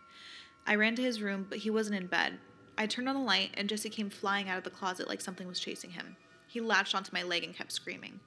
I 0.67 0.75
ran 0.75 0.95
to 0.97 1.03
his 1.03 1.23
room, 1.23 1.47
but 1.49 1.59
he 1.59 1.71
wasn't 1.71 1.97
in 1.97 2.09
bed. 2.09 2.39
I 2.77 2.87
turned 2.87 3.09
on 3.09 3.15
the 3.15 3.23
light, 3.23 3.51
and 3.55 3.69
Jesse 3.69 3.89
came 3.89 4.11
flying 4.11 4.49
out 4.49 4.59
of 4.59 4.65
the 4.65 4.71
closet 4.71 5.09
like 5.09 5.23
something 5.23 5.49
was 5.49 5.59
chasing 5.59 5.91
him. 5.91 6.17
He 6.47 6.61
latched 6.61 6.95
onto 6.95 7.13
my 7.13 7.23
leg 7.23 7.43
and 7.43 7.55
kept 7.55 7.73
screaming. 7.73 8.21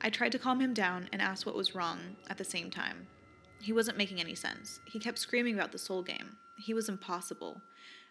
I 0.00 0.10
tried 0.10 0.32
to 0.32 0.38
calm 0.38 0.60
him 0.60 0.74
down 0.74 1.08
and 1.12 1.22
ask 1.22 1.46
what 1.46 1.54
was 1.54 1.76
wrong 1.76 2.16
at 2.28 2.38
the 2.38 2.44
same 2.44 2.70
time. 2.70 3.06
He 3.60 3.72
wasn't 3.72 3.98
making 3.98 4.20
any 4.20 4.34
sense. 4.34 4.80
He 4.86 4.98
kept 4.98 5.18
screaming 5.18 5.54
about 5.54 5.70
the 5.70 5.78
soul 5.78 6.02
game. 6.02 6.36
He 6.58 6.74
was 6.74 6.88
impossible. 6.88 7.60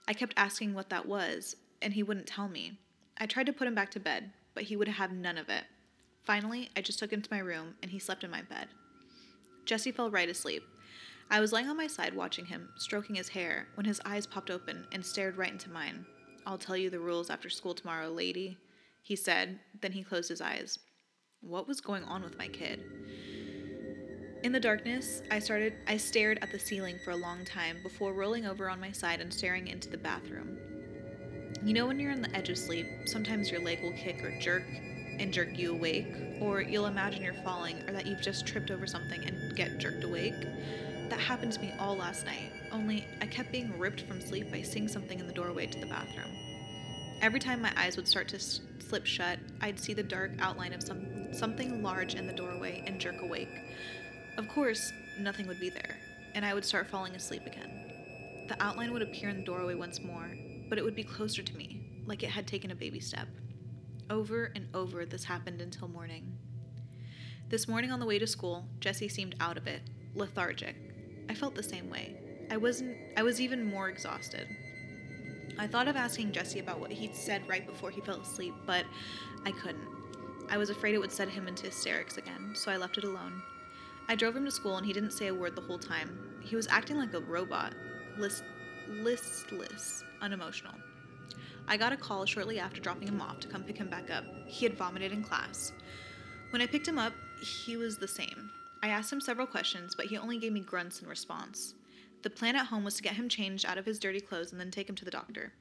I 0.07 0.13
kept 0.13 0.33
asking 0.37 0.73
what 0.73 0.89
that 0.89 1.05
was, 1.05 1.57
and 1.81 1.93
he 1.93 2.03
wouldn't 2.03 2.27
tell 2.27 2.47
me. 2.47 2.79
I 3.17 3.25
tried 3.25 3.47
to 3.47 3.53
put 3.53 3.67
him 3.67 3.75
back 3.75 3.91
to 3.91 3.99
bed, 3.99 4.31
but 4.53 4.63
he 4.63 4.77
would 4.77 4.87
have 4.87 5.11
none 5.11 5.37
of 5.37 5.49
it. 5.49 5.65
Finally, 6.23 6.69
I 6.77 6.81
just 6.81 6.99
took 6.99 7.11
him 7.11 7.21
to 7.21 7.33
my 7.33 7.39
room, 7.39 7.75
and 7.81 7.91
he 7.91 7.99
slept 7.99 8.23
in 8.23 8.31
my 8.31 8.41
bed. 8.41 8.69
Jesse 9.71 9.93
fell 9.93 10.11
right 10.11 10.27
asleep. 10.27 10.63
I 11.29 11.39
was 11.39 11.53
lying 11.53 11.69
on 11.69 11.77
my 11.77 11.87
side 11.87 12.13
watching 12.13 12.43
him, 12.43 12.67
stroking 12.75 13.15
his 13.15 13.29
hair, 13.29 13.69
when 13.75 13.85
his 13.85 14.01
eyes 14.03 14.27
popped 14.27 14.51
open 14.51 14.85
and 14.91 15.05
stared 15.05 15.37
right 15.37 15.53
into 15.53 15.69
mine. 15.69 16.05
I'll 16.45 16.57
tell 16.57 16.75
you 16.75 16.89
the 16.89 16.99
rules 16.99 17.29
after 17.29 17.49
school 17.49 17.73
tomorrow, 17.73 18.09
lady, 18.09 18.57
he 19.01 19.15
said. 19.15 19.61
Then 19.79 19.93
he 19.93 20.03
closed 20.03 20.27
his 20.27 20.41
eyes. 20.41 20.77
What 21.39 21.69
was 21.69 21.79
going 21.79 22.03
on 22.03 22.21
with 22.21 22.37
my 22.37 22.49
kid? 22.49 22.83
In 24.43 24.51
the 24.51 24.59
darkness, 24.59 25.21
I 25.31 25.39
started 25.39 25.75
I 25.87 25.95
stared 25.95 26.39
at 26.41 26.51
the 26.51 26.59
ceiling 26.59 26.99
for 27.05 27.11
a 27.11 27.15
long 27.15 27.45
time 27.45 27.77
before 27.81 28.11
rolling 28.11 28.45
over 28.45 28.69
on 28.69 28.81
my 28.81 28.91
side 28.91 29.21
and 29.21 29.33
staring 29.33 29.69
into 29.69 29.87
the 29.89 29.97
bathroom. 29.97 30.57
You 31.63 31.73
know 31.73 31.87
when 31.87 31.97
you're 31.97 32.11
on 32.11 32.21
the 32.21 32.35
edge 32.35 32.49
of 32.49 32.57
sleep, 32.57 32.87
sometimes 33.05 33.49
your 33.49 33.61
leg 33.61 33.81
will 33.81 33.93
kick 33.93 34.21
or 34.21 34.37
jerk 34.37 34.65
and 35.21 35.31
jerk 35.31 35.57
you 35.57 35.71
awake, 35.71 36.13
or 36.41 36.61
you'll 36.61 36.87
imagine 36.87 37.21
you're 37.21 37.33
falling 37.35 37.77
or 37.87 37.93
that 37.93 38.07
you've 38.07 38.21
just 38.21 38.47
tripped 38.47 38.71
over 38.71 38.87
something 38.87 39.23
and 39.23 39.55
get 39.55 39.77
jerked 39.77 40.03
awake. 40.03 40.33
That 41.09 41.19
happened 41.19 41.51
to 41.53 41.61
me 41.61 41.73
all 41.79 41.95
last 41.95 42.25
night, 42.25 42.51
only 42.71 43.05
I 43.21 43.27
kept 43.27 43.51
being 43.51 43.77
ripped 43.77 44.01
from 44.01 44.19
sleep 44.19 44.49
by 44.49 44.61
seeing 44.61 44.87
something 44.87 45.19
in 45.19 45.27
the 45.27 45.33
doorway 45.33 45.67
to 45.67 45.79
the 45.79 45.85
bathroom. 45.85 46.31
Every 47.21 47.39
time 47.39 47.61
my 47.61 47.71
eyes 47.77 47.97
would 47.97 48.07
start 48.07 48.27
to 48.29 48.37
s- 48.37 48.61
slip 48.79 49.05
shut, 49.05 49.37
I'd 49.61 49.79
see 49.79 49.93
the 49.93 50.03
dark 50.03 50.31
outline 50.39 50.73
of 50.73 50.81
some 50.81 51.33
something 51.33 51.81
large 51.83 52.15
in 52.15 52.27
the 52.27 52.33
doorway 52.33 52.83
and 52.87 52.99
jerk 52.99 53.21
awake. 53.21 53.47
Of 54.37 54.47
course, 54.49 54.91
nothing 55.19 55.47
would 55.47 55.59
be 55.59 55.69
there, 55.69 55.97
and 56.33 56.43
I 56.43 56.53
would 56.53 56.65
start 56.65 56.89
falling 56.89 57.15
asleep 57.15 57.45
again. 57.45 57.69
The 58.47 58.61
outline 58.61 58.91
would 58.91 59.01
appear 59.01 59.29
in 59.29 59.37
the 59.37 59.43
doorway 59.43 59.75
once 59.75 60.01
more, 60.01 60.35
but 60.67 60.77
it 60.77 60.83
would 60.83 60.95
be 60.95 61.03
closer 61.03 61.43
to 61.43 61.55
me, 61.55 61.79
like 62.05 62.23
it 62.23 62.29
had 62.31 62.47
taken 62.47 62.71
a 62.71 62.75
baby 62.75 62.99
step. 62.99 63.27
Over 64.11 64.51
and 64.55 64.67
over, 64.73 65.05
this 65.05 65.23
happened 65.23 65.61
until 65.61 65.87
morning. 65.87 66.37
This 67.47 67.65
morning 67.65 67.93
on 67.93 68.01
the 68.01 68.05
way 68.05 68.19
to 68.19 68.27
school, 68.27 68.65
Jesse 68.81 69.07
seemed 69.07 69.35
out 69.39 69.55
of 69.55 69.67
it, 69.67 69.79
lethargic. 70.15 70.75
I 71.29 71.33
felt 71.33 71.55
the 71.55 71.63
same 71.63 71.89
way. 71.89 72.17
I 72.51 72.57
wasn't 72.57 72.97
I 73.15 73.23
was 73.23 73.39
even 73.39 73.63
more 73.63 73.87
exhausted. 73.87 74.49
I 75.57 75.65
thought 75.65 75.87
of 75.87 75.95
asking 75.95 76.33
Jesse 76.33 76.59
about 76.59 76.81
what 76.81 76.91
he'd 76.91 77.15
said 77.15 77.47
right 77.47 77.65
before 77.65 77.89
he 77.89 78.01
fell 78.01 78.19
asleep, 78.19 78.53
but 78.65 78.83
I 79.45 79.51
couldn't. 79.51 79.87
I 80.49 80.57
was 80.57 80.69
afraid 80.69 80.93
it 80.93 80.99
would 80.99 81.13
set 81.13 81.29
him 81.29 81.47
into 81.47 81.67
hysterics 81.67 82.17
again, 82.17 82.51
so 82.53 82.69
I 82.69 82.75
left 82.75 82.97
it 82.97 83.05
alone. 83.05 83.41
I 84.09 84.15
drove 84.15 84.35
him 84.35 84.43
to 84.43 84.51
school 84.51 84.75
and 84.75 84.85
he 84.85 84.91
didn't 84.91 85.11
say 85.11 85.27
a 85.27 85.33
word 85.33 85.55
the 85.55 85.61
whole 85.61 85.79
time. 85.79 86.19
He 86.43 86.57
was 86.57 86.67
acting 86.67 86.97
like 86.97 87.13
a 87.13 87.21
robot, 87.21 87.75
list, 88.17 88.43
listless, 88.89 90.03
unemotional. 90.21 90.75
I 91.67 91.77
got 91.77 91.93
a 91.93 91.97
call 91.97 92.25
shortly 92.25 92.59
after 92.59 92.81
dropping 92.81 93.07
him 93.07 93.21
off 93.21 93.39
to 93.39 93.47
come 93.47 93.63
pick 93.63 93.77
him 93.77 93.89
back 93.89 94.09
up. 94.09 94.25
He 94.45 94.65
had 94.65 94.77
vomited 94.77 95.11
in 95.11 95.23
class. 95.23 95.71
When 96.49 96.61
I 96.61 96.67
picked 96.67 96.87
him 96.87 96.99
up, 96.99 97.13
he 97.41 97.77
was 97.77 97.97
the 97.97 98.07
same. 98.07 98.51
I 98.83 98.89
asked 98.89 99.11
him 99.11 99.21
several 99.21 99.47
questions, 99.47 99.95
but 99.95 100.07
he 100.07 100.17
only 100.17 100.37
gave 100.37 100.51
me 100.51 100.59
grunts 100.59 101.01
in 101.01 101.07
response. 101.07 101.75
The 102.23 102.29
plan 102.29 102.55
at 102.55 102.67
home 102.67 102.83
was 102.83 102.95
to 102.95 103.03
get 103.03 103.13
him 103.13 103.29
changed 103.29 103.65
out 103.65 103.77
of 103.77 103.85
his 103.85 103.99
dirty 103.99 104.19
clothes 104.19 104.51
and 104.51 104.59
then 104.59 104.71
take 104.71 104.89
him 104.89 104.95
to 104.95 105.05
the 105.05 105.11
doctor. 105.11 105.53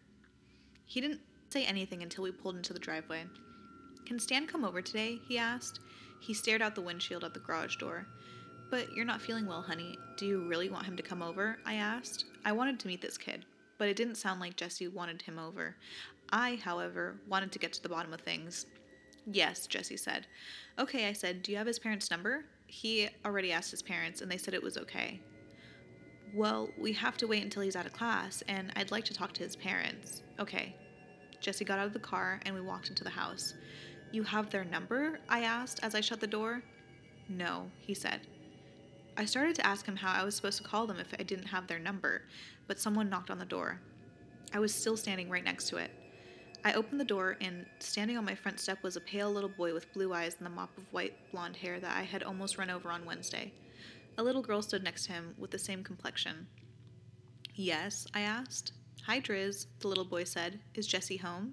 He 0.85 1.01
didn't 1.01 1.21
say 1.51 1.65
anything 1.65 2.03
until 2.03 2.25
we 2.25 2.33
pulled 2.33 2.57
into 2.57 2.73
the 2.73 2.79
driveway. 2.79 3.25
Can 4.05 4.19
Stan 4.19 4.47
come 4.47 4.65
over 4.65 4.83
today? 4.83 5.21
he 5.29 5.39
asked. 5.39 5.81
He 6.21 6.35
stared 6.35 6.63
out 6.63 6.75
the 6.75 6.81
windshield 6.81 7.25
at 7.25 7.35
the 7.35 7.41
garage 7.41 7.77
door. 7.77 8.07
But 8.71 8.93
you're 8.93 9.05
not 9.05 9.23
feeling 9.23 9.47
well, 9.47 9.63
honey. 9.63 9.99
Do 10.17 10.27
you 10.27 10.47
really 10.47 10.69
want 10.69 10.87
him 10.87 10.97
to 10.97 11.03
come 11.03 11.23
over? 11.23 11.59
I 11.65 11.75
asked. 11.75 12.27
I 12.45 12.53
wanted 12.53 12.79
to 12.81 12.89
meet 12.89 13.03
this 13.03 13.19
kid, 13.19 13.45
but 13.81 13.89
it 13.89 13.97
didn't 13.97 14.17
sound 14.17 14.41
like 14.41 14.57
Jesse 14.57 14.89
wanted 14.89 15.23
him 15.23 15.39
over. 15.39 15.75
I, 16.31 16.61
however, 16.63 17.17
wanted 17.27 17.51
to 17.53 17.59
get 17.59 17.73
to 17.73 17.83
the 17.83 17.89
bottom 17.89 18.13
of 18.13 18.21
things. 18.21 18.67
Yes, 19.25 19.67
Jesse 19.67 19.97
said. 19.97 20.27
Okay, 20.79 21.09
I 21.09 21.15
said, 21.15 21.43
do 21.43 21.51
you 21.51 21.57
have 21.57 21.67
his 21.67 21.79
parents' 21.79 22.11
number? 22.11 22.45
He 22.67 23.09
already 23.25 23.53
asked 23.53 23.71
his 23.71 23.81
parents, 23.81 24.21
and 24.21 24.31
they 24.31 24.37
said 24.37 24.53
it 24.53 24.63
was 24.63 24.77
okay. 24.77 25.19
Well, 26.35 26.69
we 26.79 26.93
have 26.93 27.17
to 27.17 27.27
wait 27.27 27.43
until 27.43 27.63
he's 27.63 27.75
out 27.75 27.87
of 27.87 27.95
class, 27.95 28.43
and 28.49 28.71
I'd 28.77 28.91
like 28.91 29.07
to 29.07 29.15
talk 29.15 29.33
to 29.33 29.43
his 29.43 29.57
parents. 29.57 30.25
Okay. 30.39 30.77
Jesse 31.41 31.65
got 31.65 31.79
out 31.79 31.87
of 31.87 31.95
the 31.95 32.01
car, 32.01 32.39
and 32.45 32.55
we 32.55 32.61
walked 32.61 32.91
into 32.91 33.03
the 33.03 33.09
house. 33.09 33.55
You 34.13 34.25
have 34.25 34.51
their 34.51 34.65
number? 34.65 35.21
I 35.27 35.41
asked 35.41 35.81
as 35.83 35.95
I 35.95 36.03
shut 36.03 36.21
the 36.21 36.27
door. 36.27 36.63
No, 37.31 37.71
he 37.79 37.95
said. 37.95 38.21
I 39.21 39.27
started 39.27 39.55
to 39.57 39.67
ask 39.67 39.85
him 39.85 39.97
how 39.97 40.19
I 40.19 40.25
was 40.25 40.35
supposed 40.35 40.57
to 40.63 40.65
call 40.65 40.87
them 40.87 40.99
if 40.99 41.13
I 41.19 41.23
didn't 41.23 41.49
have 41.49 41.67
their 41.67 41.79
number, 41.79 42.23
but 42.67 42.81
someone 42.81 43.11
knocked 43.11 43.31
on 43.31 43.39
the 43.39 43.45
door. 43.45 43.79
I 44.55 44.61
was 44.61 44.75
still 44.75 44.97
standing 44.97 45.29
right 45.29 45.45
next 45.45 45.69
to 45.69 45.77
it. 45.77 45.91
I 46.65 46.73
opened 46.73 47.01
the 47.01 47.05
door, 47.05 47.37
and 47.43 47.67
standing 47.81 48.17
on 48.17 48.25
my 48.25 48.35
front 48.35 48.61
step 48.61 48.83
was 48.83 48.97
a 48.97 49.01
pale 49.03 49.31
little 49.31 49.51
boy 49.51 49.75
with 49.75 49.93
blue 49.93 50.15
eyes 50.15 50.37
and 50.39 50.47
the 50.47 50.51
mop 50.51 50.71
of 50.79 50.91
white 50.91 51.13
blonde 51.33 51.57
hair 51.57 51.79
that 51.81 51.95
I 51.95 52.01
had 52.01 52.23
almost 52.23 52.57
run 52.57 52.71
over 52.71 52.91
on 52.91 53.05
Wednesday. 53.05 53.53
A 54.17 54.23
little 54.23 54.41
girl 54.41 54.63
stood 54.63 54.83
next 54.83 55.05
to 55.05 55.13
him 55.13 55.35
with 55.37 55.51
the 55.51 55.59
same 55.59 55.85
complexion. 55.85 56.47
Yes, 57.55 58.07
I 58.15 58.23
asked. 58.23 58.73
Hi, 59.07 59.21
Driz, 59.21 59.67
the 59.81 59.89
little 59.89 60.07
boy 60.07 60.25
said. 60.25 60.61
Is 60.75 60.87
Jesse 60.87 61.19
home? 61.19 61.53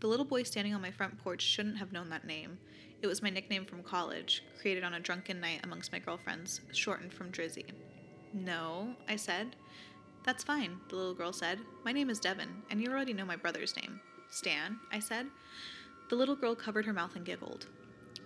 The 0.00 0.06
little 0.06 0.26
boy 0.26 0.42
standing 0.42 0.74
on 0.74 0.82
my 0.82 0.90
front 0.90 1.16
porch 1.16 1.40
shouldn't 1.40 1.78
have 1.78 1.92
known 1.92 2.10
that 2.10 2.26
name. 2.26 2.58
It 3.02 3.06
was 3.06 3.22
my 3.22 3.30
nickname 3.30 3.64
from 3.64 3.82
college, 3.82 4.44
created 4.60 4.84
on 4.84 4.92
a 4.92 5.00
drunken 5.00 5.40
night 5.40 5.60
amongst 5.64 5.90
my 5.90 5.98
girlfriends, 5.98 6.60
shortened 6.72 7.14
from 7.14 7.32
Drizzy. 7.32 7.64
No, 8.34 8.94
I 9.08 9.16
said. 9.16 9.56
That's 10.22 10.44
fine, 10.44 10.76
the 10.90 10.96
little 10.96 11.14
girl 11.14 11.32
said. 11.32 11.60
My 11.82 11.92
name 11.92 12.10
is 12.10 12.20
Devon, 12.20 12.62
and 12.70 12.78
you 12.78 12.90
already 12.90 13.14
know 13.14 13.24
my 13.24 13.36
brother's 13.36 13.74
name. 13.74 14.00
Stan, 14.28 14.78
I 14.92 14.98
said. 14.98 15.26
The 16.10 16.16
little 16.16 16.36
girl 16.36 16.54
covered 16.54 16.84
her 16.84 16.92
mouth 16.92 17.16
and 17.16 17.24
giggled. 17.24 17.68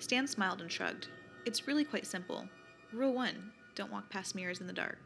Stan 0.01 0.27
smiled 0.27 0.61
and 0.61 0.73
shrugged. 0.73 1.07
It's 1.47 1.69
really 1.69 1.85
quite 1.85 2.07
simple. 2.07 2.49
Rule 2.93 3.15
1 3.15 3.53
Don't 3.77 3.93
walk 3.93 4.11
past 4.11 4.35
mirrors 4.35 4.61
in 4.61 4.67
the 4.67 4.73
dark. 4.73 4.99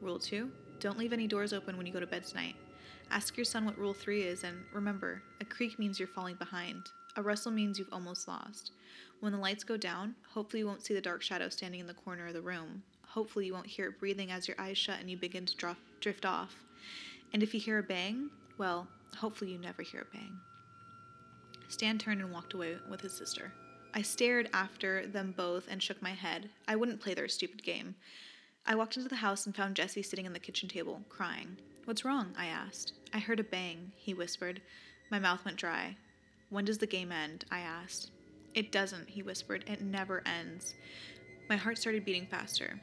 Rule 0.00 0.20
2 0.20 0.48
Don't 0.78 0.98
leave 0.98 1.12
any 1.12 1.26
doors 1.26 1.52
open 1.52 1.76
when 1.76 1.86
you 1.86 1.92
go 1.92 2.00
to 2.00 2.06
bed 2.06 2.24
tonight. 2.24 2.54
Ask 3.10 3.36
your 3.36 3.44
son 3.44 3.64
what 3.64 3.78
Rule 3.78 3.94
3 3.94 4.22
is, 4.22 4.44
and 4.44 4.64
remember 4.72 5.22
a 5.40 5.44
creak 5.44 5.78
means 5.78 5.98
you're 5.98 6.08
falling 6.08 6.36
behind. 6.36 6.82
A 7.16 7.22
rustle 7.22 7.50
means 7.50 7.78
you've 7.78 7.92
almost 7.92 8.28
lost. 8.28 8.72
When 9.20 9.32
the 9.32 9.38
lights 9.38 9.64
go 9.64 9.76
down, 9.76 10.14
hopefully 10.28 10.60
you 10.60 10.66
won't 10.66 10.84
see 10.84 10.94
the 10.94 11.00
dark 11.00 11.22
shadow 11.22 11.48
standing 11.48 11.80
in 11.80 11.86
the 11.86 11.94
corner 11.94 12.28
of 12.28 12.34
the 12.34 12.40
room. 12.40 12.82
Hopefully 13.06 13.46
you 13.46 13.52
won't 13.52 13.66
hear 13.66 13.88
it 13.88 13.98
breathing 13.98 14.30
as 14.30 14.46
your 14.46 14.60
eyes 14.60 14.78
shut 14.78 15.00
and 15.00 15.10
you 15.10 15.16
begin 15.16 15.46
to 15.46 15.56
drop, 15.56 15.78
drift 16.00 16.24
off. 16.24 16.54
And 17.32 17.42
if 17.42 17.54
you 17.54 17.60
hear 17.60 17.78
a 17.78 17.82
bang, 17.82 18.30
well, 18.58 18.86
hopefully 19.16 19.50
you 19.50 19.58
never 19.58 19.82
hear 19.82 20.02
a 20.02 20.16
bang. 20.16 20.38
Stan 21.68 21.98
turned 21.98 22.20
and 22.20 22.32
walked 22.32 22.54
away 22.54 22.76
with 22.88 23.00
his 23.00 23.12
sister. 23.12 23.52
I 23.94 24.02
stared 24.02 24.48
after 24.52 25.06
them 25.06 25.34
both 25.36 25.66
and 25.68 25.82
shook 25.82 26.00
my 26.00 26.12
head. 26.12 26.50
I 26.68 26.76
wouldn't 26.76 27.00
play 27.00 27.14
their 27.14 27.28
stupid 27.28 27.62
game. 27.62 27.94
I 28.64 28.74
walked 28.74 28.96
into 28.96 29.08
the 29.08 29.16
house 29.16 29.46
and 29.46 29.56
found 29.56 29.76
Jesse 29.76 30.02
sitting 30.02 30.26
on 30.26 30.32
the 30.32 30.38
kitchen 30.38 30.68
table, 30.68 31.02
crying. 31.08 31.56
What's 31.88 32.04
wrong? 32.04 32.34
I 32.36 32.48
asked. 32.48 32.92
I 33.14 33.18
heard 33.18 33.40
a 33.40 33.44
bang, 33.44 33.92
he 33.96 34.12
whispered. 34.12 34.60
My 35.10 35.18
mouth 35.18 35.42
went 35.46 35.56
dry. 35.56 35.96
When 36.50 36.66
does 36.66 36.76
the 36.76 36.86
game 36.86 37.10
end? 37.10 37.46
I 37.50 37.60
asked. 37.60 38.10
It 38.52 38.70
doesn't, 38.70 39.08
he 39.08 39.22
whispered. 39.22 39.64
It 39.66 39.80
never 39.80 40.22
ends. 40.26 40.74
My 41.48 41.56
heart 41.56 41.78
started 41.78 42.04
beating 42.04 42.26
faster. 42.26 42.78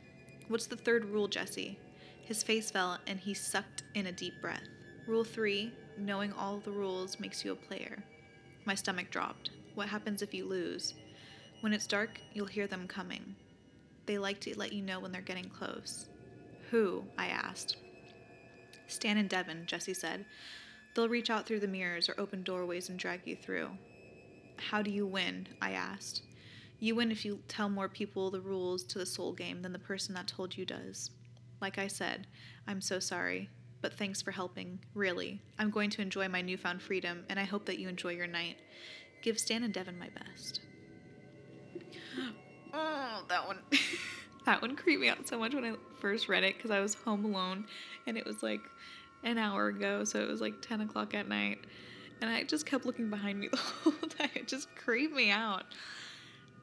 What's 0.48 0.66
the 0.66 0.76
third 0.76 1.06
rule, 1.06 1.28
Jesse? 1.28 1.78
His 2.24 2.42
face 2.42 2.72
fell 2.72 2.98
and 3.06 3.20
he 3.20 3.36
sucked 3.36 3.84
in 3.94 4.08
a 4.08 4.12
deep 4.12 4.42
breath. 4.42 4.68
Rule 5.06 5.24
three 5.24 5.72
knowing 6.00 6.34
all 6.34 6.58
the 6.58 6.72
rules 6.72 7.20
makes 7.20 7.46
you 7.46 7.52
a 7.52 7.56
player. 7.56 8.04
My 8.66 8.74
stomach 8.74 9.12
dropped. 9.12 9.52
What 9.76 9.88
happens 9.88 10.24
if 10.24 10.34
you 10.34 10.48
lose? 10.48 10.96
When 11.62 11.74
it's 11.74 11.86
dark, 11.86 12.20
you'll 12.34 12.48
hear 12.48 12.66
them 12.66 12.88
coming. 12.88 13.36
They 14.08 14.18
like 14.18 14.40
to 14.40 14.58
let 14.58 14.74
you 14.74 14.82
know 14.82 15.00
when 15.00 15.12
they're 15.12 15.22
getting 15.22 15.50
close. 15.50 16.08
Who? 16.72 17.04
I 17.20 17.28
asked. 17.28 17.78
Stan 18.88 19.18
and 19.18 19.30
Devon, 19.30 19.64
Jesse 19.66 19.94
said. 19.94 20.26
They'll 20.94 21.10
reach 21.10 21.30
out 21.30 21.46
through 21.46 21.60
the 21.60 21.68
mirrors 21.68 22.08
or 22.08 22.16
open 22.18 22.44
doorways 22.44 22.90
and 22.90 22.98
drag 22.98 23.22
you 23.26 23.36
through. 23.36 23.70
How 24.58 24.82
do 24.82 24.90
you 24.90 25.06
win? 25.06 25.48
I 25.62 25.72
asked. 25.72 26.22
You 26.80 26.96
win 26.96 27.12
if 27.12 27.26
you 27.26 27.40
tell 27.48 27.70
more 27.70 27.90
people 27.90 28.30
the 28.30 28.42
rules 28.42 28.84
to 28.86 29.00
the 29.00 29.06
soul 29.06 29.34
game 29.34 29.62
than 29.62 29.74
the 29.74 29.80
person 29.80 30.14
that 30.16 30.28
told 30.28 30.58
you 30.58 30.66
does. 30.66 31.12
Like 31.62 31.78
I 31.78 31.88
said, 31.88 32.28
I'm 32.68 32.82
so 32.82 33.00
sorry, 33.00 33.50
but 33.82 33.94
thanks 33.94 34.22
for 34.22 34.32
helping, 34.32 34.80
really. 34.94 35.42
I'm 35.58 35.70
going 35.70 35.90
to 35.92 36.02
enjoy 36.02 36.28
my 36.28 36.42
newfound 36.42 36.82
freedom, 36.82 37.26
and 37.30 37.40
I 37.40 37.44
hope 37.44 37.66
that 37.66 37.80
you 37.80 37.88
enjoy 37.88 38.12
your 38.12 38.28
night. 38.28 38.58
Give 39.22 39.40
Stan 39.40 39.64
and 39.64 39.74
Devon 39.74 39.98
my 39.98 40.10
best. 40.10 40.62
Oh, 42.78 43.24
that 43.30 43.48
one. 43.48 43.60
that 44.46 44.62
one 44.62 44.76
creeped 44.76 45.02
me 45.02 45.10
out 45.10 45.28
so 45.28 45.38
much 45.38 45.54
when 45.54 45.66
I 45.66 45.74
first 46.00 46.30
read 46.30 46.44
it 46.44 46.56
because 46.56 46.72
I 46.72 46.80
was 46.80 46.94
home 46.94 47.26
alone 47.26 47.66
and 48.08 48.18
it 48.18 48.26
was 48.26 48.44
like 48.44 48.62
an 49.24 49.38
hour 49.38 49.68
ago, 49.68 50.04
so 50.04 50.20
it 50.20 50.28
was 50.28 50.42
like 50.42 50.62
10 50.62 50.82
o'clock 50.82 51.14
at 51.14 51.28
night. 51.28 51.60
And 52.22 52.30
I 52.30 52.44
just 52.44 52.66
kept 52.66 52.86
looking 52.86 53.10
behind 53.10 53.40
me 53.40 53.48
the 53.52 53.58
whole 53.58 53.94
time. 53.94 54.30
It 54.36 54.48
just 54.48 54.74
creeped 54.76 55.14
me 55.14 55.32
out. 55.32 55.64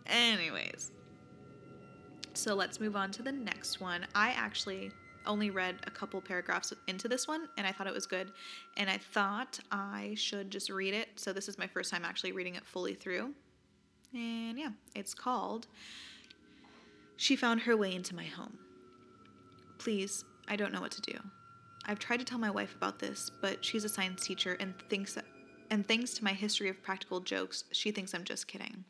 Anyways, 0.07 0.93
so 2.35 2.55
let's 2.55 2.81
move 2.81 2.97
on 2.97 3.11
to 3.13 3.23
the 3.23 3.33
next 3.33 3.81
one. 3.81 4.07
I 4.15 4.31
actually 4.31 4.93
only 5.27 5.51
read 5.51 5.77
a 5.87 5.91
couple 5.91 6.21
paragraphs 6.21 6.73
into 6.89 7.07
this 7.07 7.29
one 7.29 7.49
and 7.57 7.65
I 7.67 7.73
thought 7.73 7.87
it 7.87 7.95
was 7.95 8.07
good. 8.07 8.33
And 8.77 8.89
I 8.91 8.99
thought 8.99 9.61
I 9.71 10.15
should 10.17 10.51
just 10.51 10.71
read 10.71 10.95
it. 10.95 11.09
So 11.17 11.33
this 11.33 11.49
is 11.49 11.59
my 11.59 11.67
first 11.67 11.91
time 11.91 12.05
actually 12.05 12.33
reading 12.33 12.55
it 12.55 12.65
fully 12.65 12.95
through. 12.95 13.33
And 14.15 14.59
yeah, 14.59 14.71
it's 14.95 15.15
called 15.15 15.67
She 17.17 17.37
Found 17.37 17.61
Her 17.63 17.77
Way 17.77 17.95
into 17.95 18.15
My 18.15 18.25
Home. 18.25 18.59
Please, 19.79 20.25
I 20.49 20.57
don't 20.57 20.73
know 20.73 20.81
what 20.81 20.93
to 20.93 21.01
do. 21.01 21.19
I've 21.85 21.99
tried 21.99 22.19
to 22.19 22.25
tell 22.25 22.39
my 22.39 22.51
wife 22.51 22.75
about 22.75 22.99
this, 22.99 23.31
but 23.41 23.65
she's 23.65 23.85
a 23.85 23.89
science 23.89 24.25
teacher 24.25 24.57
and 24.61 24.75
thinks 24.89 25.15
that 25.15 25.25
and 25.73 25.89
thanks 25.89 26.13
to 26.15 26.25
my 26.25 26.35
history 26.35 26.69
of 26.69 26.83
practical 26.83 27.21
jokes, 27.21 27.65
she 27.73 27.93
thinks 27.93 28.13
I'm 28.13 28.25
just 28.25 28.47
kidding. 28.47 28.85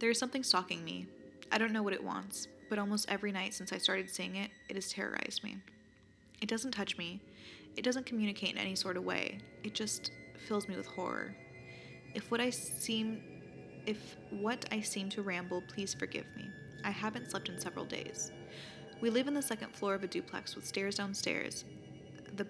There 0.00 0.10
is 0.10 0.18
something 0.18 0.42
stalking 0.42 0.84
me. 0.84 1.06
I 1.50 1.56
don't 1.56 1.72
know 1.72 1.82
what 1.82 1.94
it 1.94 2.04
wants, 2.04 2.46
but 2.68 2.78
almost 2.78 3.08
every 3.08 3.32
night 3.32 3.54
since 3.54 3.72
I 3.72 3.78
started 3.78 4.10
seeing 4.10 4.36
it, 4.36 4.50
it 4.68 4.74
has 4.74 4.90
terrorized 4.90 5.42
me. 5.42 5.56
It 6.42 6.48
doesn't 6.50 6.72
touch 6.72 6.98
me. 6.98 7.22
It 7.78 7.84
doesn't 7.84 8.04
communicate 8.04 8.52
in 8.52 8.58
any 8.58 8.74
sort 8.74 8.98
of 8.98 9.04
way. 9.04 9.38
It 9.62 9.72
just 9.72 10.10
fills 10.46 10.68
me 10.68 10.76
with 10.76 10.84
horror. 10.84 11.34
If 12.14 12.30
what 12.30 12.40
I 12.40 12.50
seem 12.50 13.22
if 13.86 14.16
what 14.30 14.66
I 14.70 14.82
seem 14.82 15.08
to 15.10 15.22
ramble, 15.22 15.62
please 15.68 15.94
forgive 15.94 16.26
me. 16.36 16.50
I 16.84 16.90
haven't 16.90 17.30
slept 17.30 17.48
in 17.48 17.58
several 17.58 17.84
days. 17.84 18.30
We 19.00 19.10
live 19.10 19.26
in 19.26 19.34
the 19.34 19.42
second 19.42 19.74
floor 19.74 19.94
of 19.94 20.04
a 20.04 20.06
duplex 20.06 20.54
with 20.54 20.66
stairs 20.66 20.96
downstairs. 20.96 21.64
The 22.36 22.46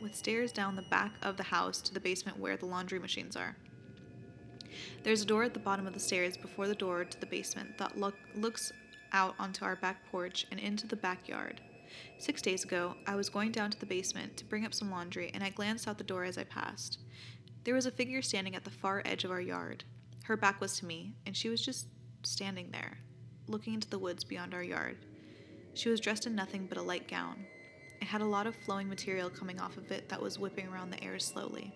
with 0.00 0.14
stairs 0.16 0.52
down 0.52 0.74
the 0.74 0.82
back 0.82 1.12
of 1.22 1.36
the 1.36 1.44
house 1.44 1.80
to 1.80 1.94
the 1.94 2.00
basement 2.00 2.38
where 2.38 2.56
the 2.56 2.66
laundry 2.66 2.98
machines 2.98 3.36
are. 3.36 3.56
There's 5.04 5.22
a 5.22 5.26
door 5.26 5.44
at 5.44 5.54
the 5.54 5.60
bottom 5.60 5.86
of 5.86 5.94
the 5.94 6.00
stairs 6.00 6.36
before 6.36 6.66
the 6.66 6.74
door 6.74 7.04
to 7.04 7.20
the 7.20 7.26
basement 7.26 7.78
that 7.78 7.96
look, 7.96 8.16
looks 8.34 8.72
out 9.12 9.34
onto 9.38 9.64
our 9.64 9.76
back 9.76 10.04
porch 10.10 10.46
and 10.50 10.58
into 10.58 10.86
the 10.86 10.96
backyard. 10.96 11.60
Six 12.18 12.42
days 12.42 12.64
ago, 12.64 12.94
I 13.06 13.14
was 13.14 13.28
going 13.28 13.52
down 13.52 13.70
to 13.70 13.78
the 13.78 13.86
basement 13.86 14.36
to 14.38 14.44
bring 14.44 14.64
up 14.64 14.74
some 14.74 14.90
laundry, 14.90 15.30
and 15.34 15.44
I 15.44 15.50
glanced 15.50 15.86
out 15.86 15.98
the 15.98 16.04
door 16.04 16.24
as 16.24 16.38
I 16.38 16.44
passed. 16.44 16.98
There 17.64 17.74
was 17.74 17.86
a 17.86 17.90
figure 17.90 18.22
standing 18.22 18.56
at 18.56 18.64
the 18.64 18.70
far 18.70 19.02
edge 19.04 19.24
of 19.24 19.30
our 19.30 19.40
yard. 19.40 19.84
Her 20.24 20.36
back 20.36 20.60
was 20.60 20.78
to 20.78 20.86
me, 20.86 21.14
and 21.26 21.36
she 21.36 21.48
was 21.48 21.60
just 21.60 21.86
standing 22.22 22.70
there, 22.70 22.98
looking 23.48 23.74
into 23.74 23.88
the 23.88 23.98
woods 23.98 24.24
beyond 24.24 24.54
our 24.54 24.62
yard. 24.62 24.96
She 25.74 25.88
was 25.88 26.00
dressed 26.00 26.26
in 26.26 26.34
nothing 26.34 26.66
but 26.66 26.78
a 26.78 26.82
light 26.82 27.08
gown. 27.08 27.44
It 28.00 28.06
had 28.06 28.20
a 28.20 28.26
lot 28.26 28.46
of 28.46 28.56
flowing 28.56 28.88
material 28.88 29.30
coming 29.30 29.60
off 29.60 29.76
of 29.76 29.90
it 29.90 30.08
that 30.08 30.20
was 30.20 30.38
whipping 30.38 30.68
around 30.68 30.90
the 30.90 31.02
air 31.02 31.18
slowly. 31.18 31.72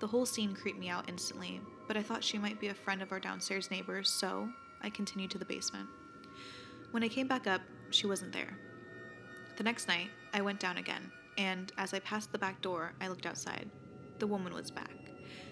The 0.00 0.06
whole 0.06 0.26
scene 0.26 0.54
creeped 0.54 0.78
me 0.78 0.88
out 0.88 1.08
instantly, 1.08 1.60
but 1.86 1.96
I 1.96 2.02
thought 2.02 2.22
she 2.22 2.38
might 2.38 2.60
be 2.60 2.68
a 2.68 2.74
friend 2.74 3.02
of 3.02 3.12
our 3.12 3.20
downstairs 3.20 3.70
neighbors, 3.70 4.08
so 4.08 4.48
I 4.80 4.90
continued 4.90 5.30
to 5.32 5.38
the 5.38 5.44
basement. 5.44 5.88
When 6.92 7.02
I 7.02 7.08
came 7.08 7.26
back 7.26 7.46
up, 7.46 7.60
she 7.90 8.06
wasn't 8.06 8.32
there. 8.32 8.56
The 9.56 9.64
next 9.64 9.88
night, 9.88 10.08
I 10.32 10.40
went 10.40 10.60
down 10.60 10.76
again, 10.76 11.10
and 11.36 11.72
as 11.78 11.92
I 11.92 11.98
passed 11.98 12.30
the 12.30 12.38
back 12.38 12.62
door, 12.62 12.92
I 13.00 13.08
looked 13.08 13.26
outside. 13.26 13.68
The 14.18 14.26
woman 14.26 14.54
was 14.54 14.70
back. 14.70 14.94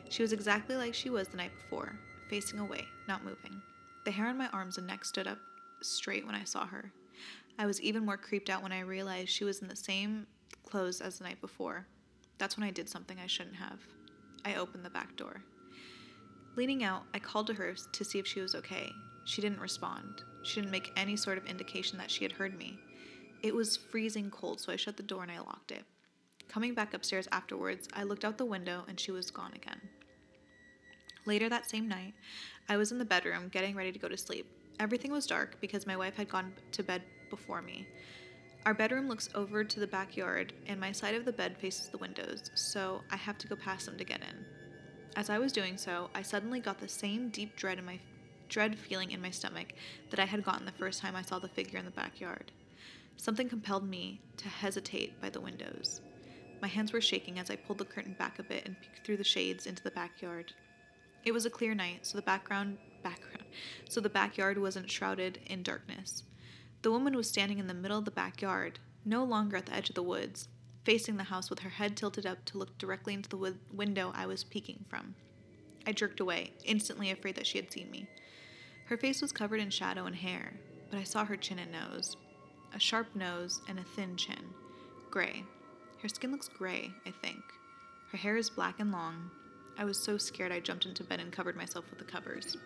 She 0.09 0.23
was 0.23 0.33
exactly 0.33 0.77
like 0.77 0.95
she 0.95 1.11
was 1.11 1.29
the 1.29 1.37
night 1.37 1.53
before, 1.55 1.99
facing 2.29 2.61
away, 2.61 2.87
not 3.09 3.25
moving. 3.25 3.61
The 4.07 4.13
hair 4.13 4.29
on 4.29 4.39
my 4.39 4.47
arms 4.53 4.79
and 4.79 4.87
neck 4.87 5.05
stood 5.05 5.27
up 5.27 5.41
straight 5.83 6.25
when 6.25 6.37
I 6.37 6.45
saw 6.45 6.65
her. 6.65 6.93
I 7.59 7.67
was 7.67 7.83
even 7.83 8.07
more 8.07 8.17
creeped 8.17 8.49
out 8.49 8.63
when 8.63 8.71
I 8.71 8.81
realized 8.81 9.31
she 9.31 9.43
was 9.43 9.63
in 9.63 9.67
the 9.67 9.75
same 9.75 10.29
clothes 10.65 11.01
as 11.01 11.19
the 11.19 11.25
night 11.25 11.41
before. 11.41 11.89
That's 12.39 12.57
when 12.57 12.65
I 12.65 12.71
did 12.71 12.89
something 12.89 13.19
I 13.19 13.27
shouldn't 13.27 13.57
have. 13.57 13.81
I 14.45 14.55
opened 14.55 14.85
the 14.85 14.91
back 14.91 15.17
door. 15.17 15.43
Leaning 16.55 16.85
out, 16.85 17.03
I 17.15 17.19
called 17.19 17.49
to 17.49 17.55
her 17.55 17.75
to 17.75 18.05
see 18.05 18.21
if 18.21 18.29
she 18.29 18.41
was 18.41 18.55
okay. 18.55 18.93
She 19.25 19.43
didn't 19.43 19.59
respond. 19.59 20.23
She 20.45 20.61
didn't 20.61 20.71
make 20.71 20.93
any 20.97 21.17
sort 21.17 21.37
of 21.37 21.47
indication 21.47 21.99
that 21.99 22.11
she 22.11 22.23
had 22.23 22.33
heard 22.33 22.57
me. 22.57 22.79
It 23.43 23.57
was 23.57 23.77
freezing 23.77 24.31
cold, 24.31 24.61
so 24.61 24.73
I 24.73 24.77
shut 24.77 24.97
the 24.97 25.03
door 25.03 25.25
and 25.25 25.33
I 25.33 25.41
locked 25.41 25.73
it. 25.73 25.83
Coming 26.47 26.75
back 26.75 26.95
upstairs 26.95 27.27
afterwards, 27.33 27.89
I 27.93 28.05
looked 28.05 28.25
out 28.25 28.39
the 28.39 28.45
window 28.45 28.85
and 28.87 29.01
she 29.01 29.11
was 29.11 29.33
gone 29.33 29.55
again. 29.57 29.81
Later 31.27 31.49
that 31.49 31.69
same 31.69 31.89
night, 31.89 32.15
I 32.69 32.77
was 32.77 32.91
in 32.91 32.99
the 32.99 33.05
bedroom 33.05 33.49
getting 33.49 33.77
ready 33.77 33.93
to 33.93 33.99
go 33.99 34.09
to 34.09 34.17
sleep. 34.17 34.47
Everything 34.81 35.13
was 35.13 35.27
dark 35.27 35.61
because 35.61 35.87
my 35.87 35.97
wife 35.97 36.17
had 36.17 36.29
gone 36.29 36.53
to 36.73 36.83
bed 36.83 37.03
before 37.31 37.63
me. 37.63 37.87
Our 38.67 38.75
bedroom 38.75 39.07
looks 39.07 39.29
over 39.37 39.63
to 39.63 39.81
the 39.81 39.87
backyard, 39.87 40.53
and 40.67 40.81
my 40.81 40.91
side 40.91 41.15
of 41.15 41.25
the 41.25 41.33
bed 41.33 41.57
faces 41.57 41.89
the 41.89 41.99
windows, 41.99 42.51
so 42.55 43.03
I 43.13 43.17
have 43.17 43.39
to 43.39 43.47
go 43.47 43.55
past 43.55 43.87
them 43.87 43.97
to 43.97 44.05
get 44.05 44.21
in. 44.21 44.45
As 45.15 45.31
I 45.31 45.39
was 45.39 45.53
doing 45.53 45.79
so, 45.79 46.11
I 46.15 46.23
suddenly 46.23 46.59
got 46.59 46.81
the 46.81 46.89
same 46.89 47.29
deep 47.29 47.55
dread 47.55 47.79
in 47.79 47.85
my 47.85 48.01
dread 48.49 48.77
feeling 48.77 49.13
in 49.13 49.23
my 49.23 49.31
stomach 49.31 49.73
that 50.11 50.21
I 50.21 50.25
had 50.25 50.45
gotten 50.45 50.67
the 50.67 50.73
first 50.73 51.01
time 51.01 51.15
I 51.15 51.23
saw 51.23 51.39
the 51.39 51.49
figure 51.49 51.79
in 51.79 51.85
the 51.85 51.91
backyard. 51.93 52.51
Something 53.17 53.49
compelled 53.49 53.89
me 53.89 54.21
to 54.39 54.49
hesitate 54.49 55.21
by 55.21 55.31
the 55.31 55.41
windows. 55.41 56.01
My 56.61 56.69
hands 56.69 56.93
were 56.93 57.01
shaking 57.01 57.39
as 57.39 57.51
I 57.51 57.57
pulled 57.57 57.79
the 57.79 57.85
curtain 57.85 58.17
back 58.19 58.39
a 58.39 58.43
bit 58.43 58.67
and 58.67 58.81
peeked 58.81 59.07
through 59.07 59.17
the 59.19 59.25
shades 59.25 59.67
into 59.67 59.83
the 59.83 59.91
backyard. 59.91 60.53
It 61.27 61.35
was 61.35 61.45
a 61.45 61.51
clear 61.51 61.75
night, 61.75 62.07
so 62.07 62.17
the 62.17 62.23
background 62.23 62.79
background 63.03 63.37
so 63.89 64.01
the 64.01 64.09
backyard 64.09 64.59
wasn't 64.59 64.91
shrouded 64.91 65.41
in 65.47 65.63
darkness. 65.63 66.23
The 66.83 66.91
woman 66.91 67.17
was 67.17 67.29
standing 67.29 67.59
in 67.59 67.67
the 67.67 67.75
middle 67.75 67.99
of 67.99 68.05
the 68.05 68.11
backyard, 68.11 68.79
no 69.05 69.25
longer 69.25 69.57
at 69.57 69.67
the 69.67 69.75
edge 69.75 69.89
of 69.89 69.95
the 69.95 70.03
woods, 70.03 70.49
facing 70.85 71.17
the 71.17 71.25
house 71.25 71.51
with 71.51 71.61
her 71.61 71.71
head 71.71 71.97
tilted 71.97 72.27
up 72.27 72.45
to 72.47 72.59
look 72.59 72.79
directly 72.79 73.15
into 73.15 73.29
the 73.29 73.37
w- 73.37 73.59
window 73.73 74.13
I 74.15 74.27
was 74.27 74.45
peeking 74.45 74.85
from. 74.89 75.15
I 75.87 75.93
jerked 75.93 76.21
away, 76.21 76.53
instantly 76.65 77.11
afraid 77.11 77.37
that 77.37 77.47
she 77.47 77.59
had 77.59 77.73
seen 77.73 77.91
me. 77.91 78.07
Her 78.87 78.97
face 78.97 79.23
was 79.23 79.33
covered 79.33 79.61
in 79.61 79.71
shadow 79.71 80.05
and 80.05 80.15
hair, 80.15 80.55
but 80.91 80.99
I 80.99 81.05
saw 81.05 81.25
her 81.25 81.37
chin 81.37 81.59
and 81.59 81.73
nose. 81.73 82.17
A 82.75 82.81
sharp 82.81 83.15
nose 83.15 83.61
and 83.69 83.79
a 83.79 83.85
thin 83.85 84.17
chin. 84.17 84.55
Gray. 85.11 85.45
Her 86.03 86.09
skin 86.09 86.31
looks 86.31 86.49
gray, 86.49 86.91
I 87.05 87.11
think. 87.11 87.43
Her 88.13 88.19
hair 88.19 88.37
is 88.37 88.51
black 88.51 88.79
and 88.79 88.93
long. 88.93 89.31
I 89.79 89.85
was 89.85 89.99
so 89.99 90.17
scared 90.17 90.53
I 90.53 90.61
jumped 90.61 90.87
into 90.87 91.05
bed 91.05 91.21
and 91.21 91.33
covered 91.33 91.57
myself 91.57 91.85
with 91.91 91.99
the 91.99 92.05
covers. 92.05 92.57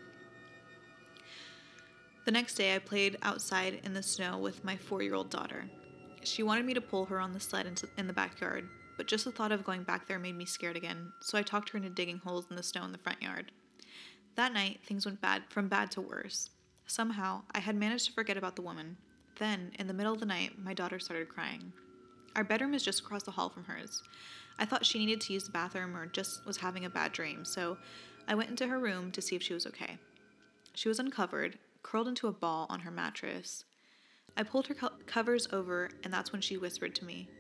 The 2.25 2.31
next 2.31 2.55
day, 2.55 2.75
I 2.75 2.79
played 2.79 3.16
outside 3.23 3.81
in 3.83 3.94
the 3.94 4.03
snow 4.03 4.38
with 4.38 4.62
my 4.62 4.77
four 4.77 5.03
year 5.03 5.14
old 5.14 5.31
daughter. 5.31 5.64
She 6.23 6.42
wanted 6.42 6.66
me 6.66 6.75
to 6.75 6.81
pull 6.81 7.07
her 7.07 7.18
on 7.18 7.33
the 7.33 7.40
sled 7.40 7.66
in 7.96 8.07
the 8.07 8.12
backyard, 8.12 8.68
but 8.96 9.07
just 9.07 9.25
the 9.25 9.33
thought 9.33 9.53
of 9.53 9.64
going 9.64 9.83
back 9.83 10.07
there 10.07 10.18
made 10.18 10.37
me 10.37 10.44
scared 10.44 10.77
again, 10.77 11.12
so 11.20 11.38
I 11.38 11.42
talked 11.42 11.70
her 11.70 11.79
into 11.79 11.88
digging 11.88 12.18
holes 12.18 12.46
in 12.51 12.57
the 12.57 12.62
snow 12.62 12.85
in 12.85 12.92
the 12.92 12.99
front 12.99 13.23
yard. 13.23 13.51
That 14.37 14.53
night, 14.53 14.81
things 14.85 15.07
went 15.07 15.20
bad 15.20 15.44
from 15.49 15.68
bad 15.68 15.90
to 15.92 16.01
worse. 16.01 16.51
Somehow, 16.87 17.42
I 17.53 17.61
had 17.61 17.77
managed 17.77 18.07
to 18.07 18.12
forget 18.12 18.37
about 18.37 18.57
the 18.57 18.62
woman. 18.62 18.96
Then, 19.38 19.73
in 19.79 19.87
the 19.87 19.94
middle 19.94 20.12
of 20.12 20.20
the 20.20 20.27
night, 20.27 20.59
my 20.62 20.75
daughter 20.75 20.99
started 20.99 21.29
crying. 21.29 21.73
Our 22.37 22.44
bedroom 22.44 22.75
is 22.75 22.83
just 22.83 23.01
across 23.01 23.23
the 23.23 23.31
hall 23.31 23.49
from 23.49 23.64
hers. 23.64 24.03
I 24.61 24.66
thought 24.66 24.85
she 24.85 24.99
needed 24.99 25.23
to 25.23 25.33
use 25.33 25.44
the 25.44 25.51
bathroom 25.51 25.96
or 25.96 26.07
just 26.07 26.44
was 26.46 26.59
having 26.59 26.85
a 26.85 26.90
bad 26.90 27.12
dream, 27.12 27.46
so 27.46 27.79
I 28.29 28.35
went 28.35 28.51
into 28.51 28.68
her 28.68 28.79
room 28.79 29.11
to 29.12 29.23
see 29.23 29.35
if 29.35 29.42
she 29.42 29.55
was 29.55 29.66
okay. 29.66 29.96
She 30.75 30.88
was 30.88 30.99
uncovered, 30.99 31.59
curled 31.83 32.09
into 32.09 32.29
a 32.29 32.33
ball 32.33 32.66
on 32.68 32.81
her 32.81 32.90
mattress. 32.90 33.64
I 34.37 34.42
pulled 34.42 34.66
her 34.66 34.75
co- 34.75 34.99
covers 35.07 35.49
over, 35.51 35.88
and 36.05 36.12
that's 36.12 36.31
when 36.31 36.42
she 36.42 36.59
whispered 36.59 36.94
to 36.96 37.07
me, 37.07 37.31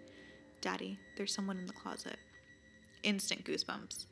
Daddy, 0.62 0.98
there's 1.16 1.34
someone 1.34 1.58
in 1.58 1.66
the 1.66 1.74
closet. 1.74 2.16
Instant 3.02 3.44
goosebumps. 3.44 4.06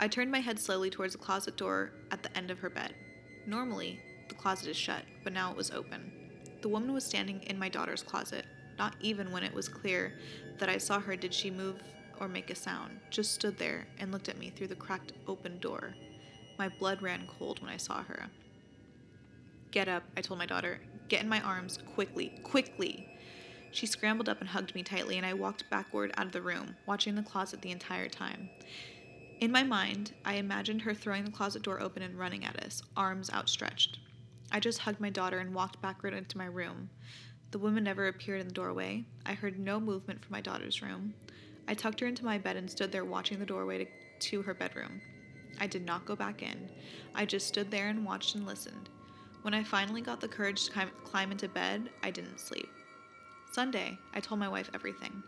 I 0.00 0.08
turned 0.08 0.30
my 0.30 0.40
head 0.40 0.58
slowly 0.58 0.88
towards 0.88 1.12
the 1.12 1.18
closet 1.18 1.58
door 1.58 1.92
at 2.10 2.22
the 2.22 2.34
end 2.36 2.50
of 2.50 2.58
her 2.60 2.70
bed. 2.70 2.94
Normally, 3.46 4.00
the 4.28 4.34
closet 4.34 4.68
is 4.68 4.76
shut, 4.78 5.02
but 5.24 5.32
now 5.34 5.50
it 5.50 5.56
was 5.56 5.70
open. 5.70 6.10
The 6.62 6.68
woman 6.68 6.94
was 6.94 7.04
standing 7.04 7.42
in 7.44 7.58
my 7.58 7.68
daughter's 7.68 8.02
closet. 8.02 8.46
Not 8.78 8.96
even 9.00 9.30
when 9.30 9.42
it 9.42 9.54
was 9.54 9.68
clear 9.68 10.18
that 10.58 10.68
I 10.68 10.78
saw 10.78 11.00
her 11.00 11.16
did 11.16 11.32
she 11.32 11.50
move 11.50 11.82
or 12.20 12.28
make 12.28 12.50
a 12.50 12.54
sound, 12.54 13.00
just 13.10 13.34
stood 13.34 13.58
there 13.58 13.86
and 13.98 14.12
looked 14.12 14.28
at 14.28 14.38
me 14.38 14.50
through 14.50 14.68
the 14.68 14.74
cracked 14.74 15.12
open 15.26 15.58
door. 15.58 15.94
My 16.58 16.68
blood 16.68 17.02
ran 17.02 17.28
cold 17.38 17.60
when 17.60 17.70
I 17.70 17.76
saw 17.76 18.02
her. 18.02 18.26
Get 19.70 19.88
up, 19.88 20.04
I 20.16 20.20
told 20.20 20.38
my 20.38 20.46
daughter. 20.46 20.80
Get 21.08 21.22
in 21.22 21.28
my 21.28 21.40
arms, 21.40 21.78
quickly, 21.94 22.32
quickly. 22.42 23.08
She 23.70 23.86
scrambled 23.86 24.28
up 24.28 24.40
and 24.40 24.48
hugged 24.48 24.74
me 24.74 24.82
tightly, 24.82 25.16
and 25.18 25.26
I 25.26 25.34
walked 25.34 25.68
backward 25.68 26.12
out 26.16 26.26
of 26.26 26.32
the 26.32 26.40
room, 26.40 26.76
watching 26.86 27.14
the 27.14 27.22
closet 27.22 27.60
the 27.60 27.70
entire 27.70 28.08
time. 28.08 28.48
In 29.38 29.52
my 29.52 29.62
mind, 29.62 30.14
I 30.24 30.34
imagined 30.34 30.82
her 30.82 30.94
throwing 30.94 31.24
the 31.24 31.30
closet 31.30 31.62
door 31.62 31.80
open 31.80 32.02
and 32.02 32.18
running 32.18 32.44
at 32.44 32.64
us, 32.64 32.82
arms 32.96 33.30
outstretched. 33.30 33.98
I 34.50 34.60
just 34.60 34.78
hugged 34.78 35.00
my 35.00 35.10
daughter 35.10 35.38
and 35.38 35.52
walked 35.52 35.82
backward 35.82 36.14
into 36.14 36.38
my 36.38 36.46
room. 36.46 36.88
The 37.50 37.58
woman 37.58 37.84
never 37.84 38.08
appeared 38.08 38.40
in 38.40 38.48
the 38.48 38.54
doorway. 38.54 39.04
I 39.26 39.34
heard 39.34 39.58
no 39.58 39.78
movement 39.78 40.24
from 40.24 40.32
my 40.32 40.40
daughter's 40.40 40.80
room. 40.80 41.14
I 41.68 41.74
tucked 41.74 42.00
her 42.00 42.06
into 42.06 42.24
my 42.24 42.38
bed 42.38 42.56
and 42.56 42.70
stood 42.70 42.92
there 42.92 43.04
watching 43.04 43.38
the 43.38 43.46
doorway 43.46 43.84
to, 43.84 43.86
to 44.30 44.42
her 44.42 44.54
bedroom. 44.54 45.00
I 45.58 45.66
did 45.66 45.84
not 45.84 46.06
go 46.06 46.14
back 46.14 46.42
in. 46.42 46.70
I 47.14 47.24
just 47.24 47.48
stood 47.48 47.70
there 47.70 47.88
and 47.88 48.04
watched 48.04 48.34
and 48.34 48.46
listened. 48.46 48.88
When 49.42 49.54
I 49.54 49.62
finally 49.62 50.00
got 50.00 50.20
the 50.20 50.28
courage 50.28 50.66
to 50.66 50.86
climb 51.04 51.32
into 51.32 51.48
bed, 51.48 51.90
I 52.02 52.10
didn't 52.10 52.40
sleep. 52.40 52.68
Sunday, 53.52 53.98
I 54.12 54.20
told 54.20 54.38
my 54.38 54.48
wife 54.48 54.70
everything. 54.74 55.22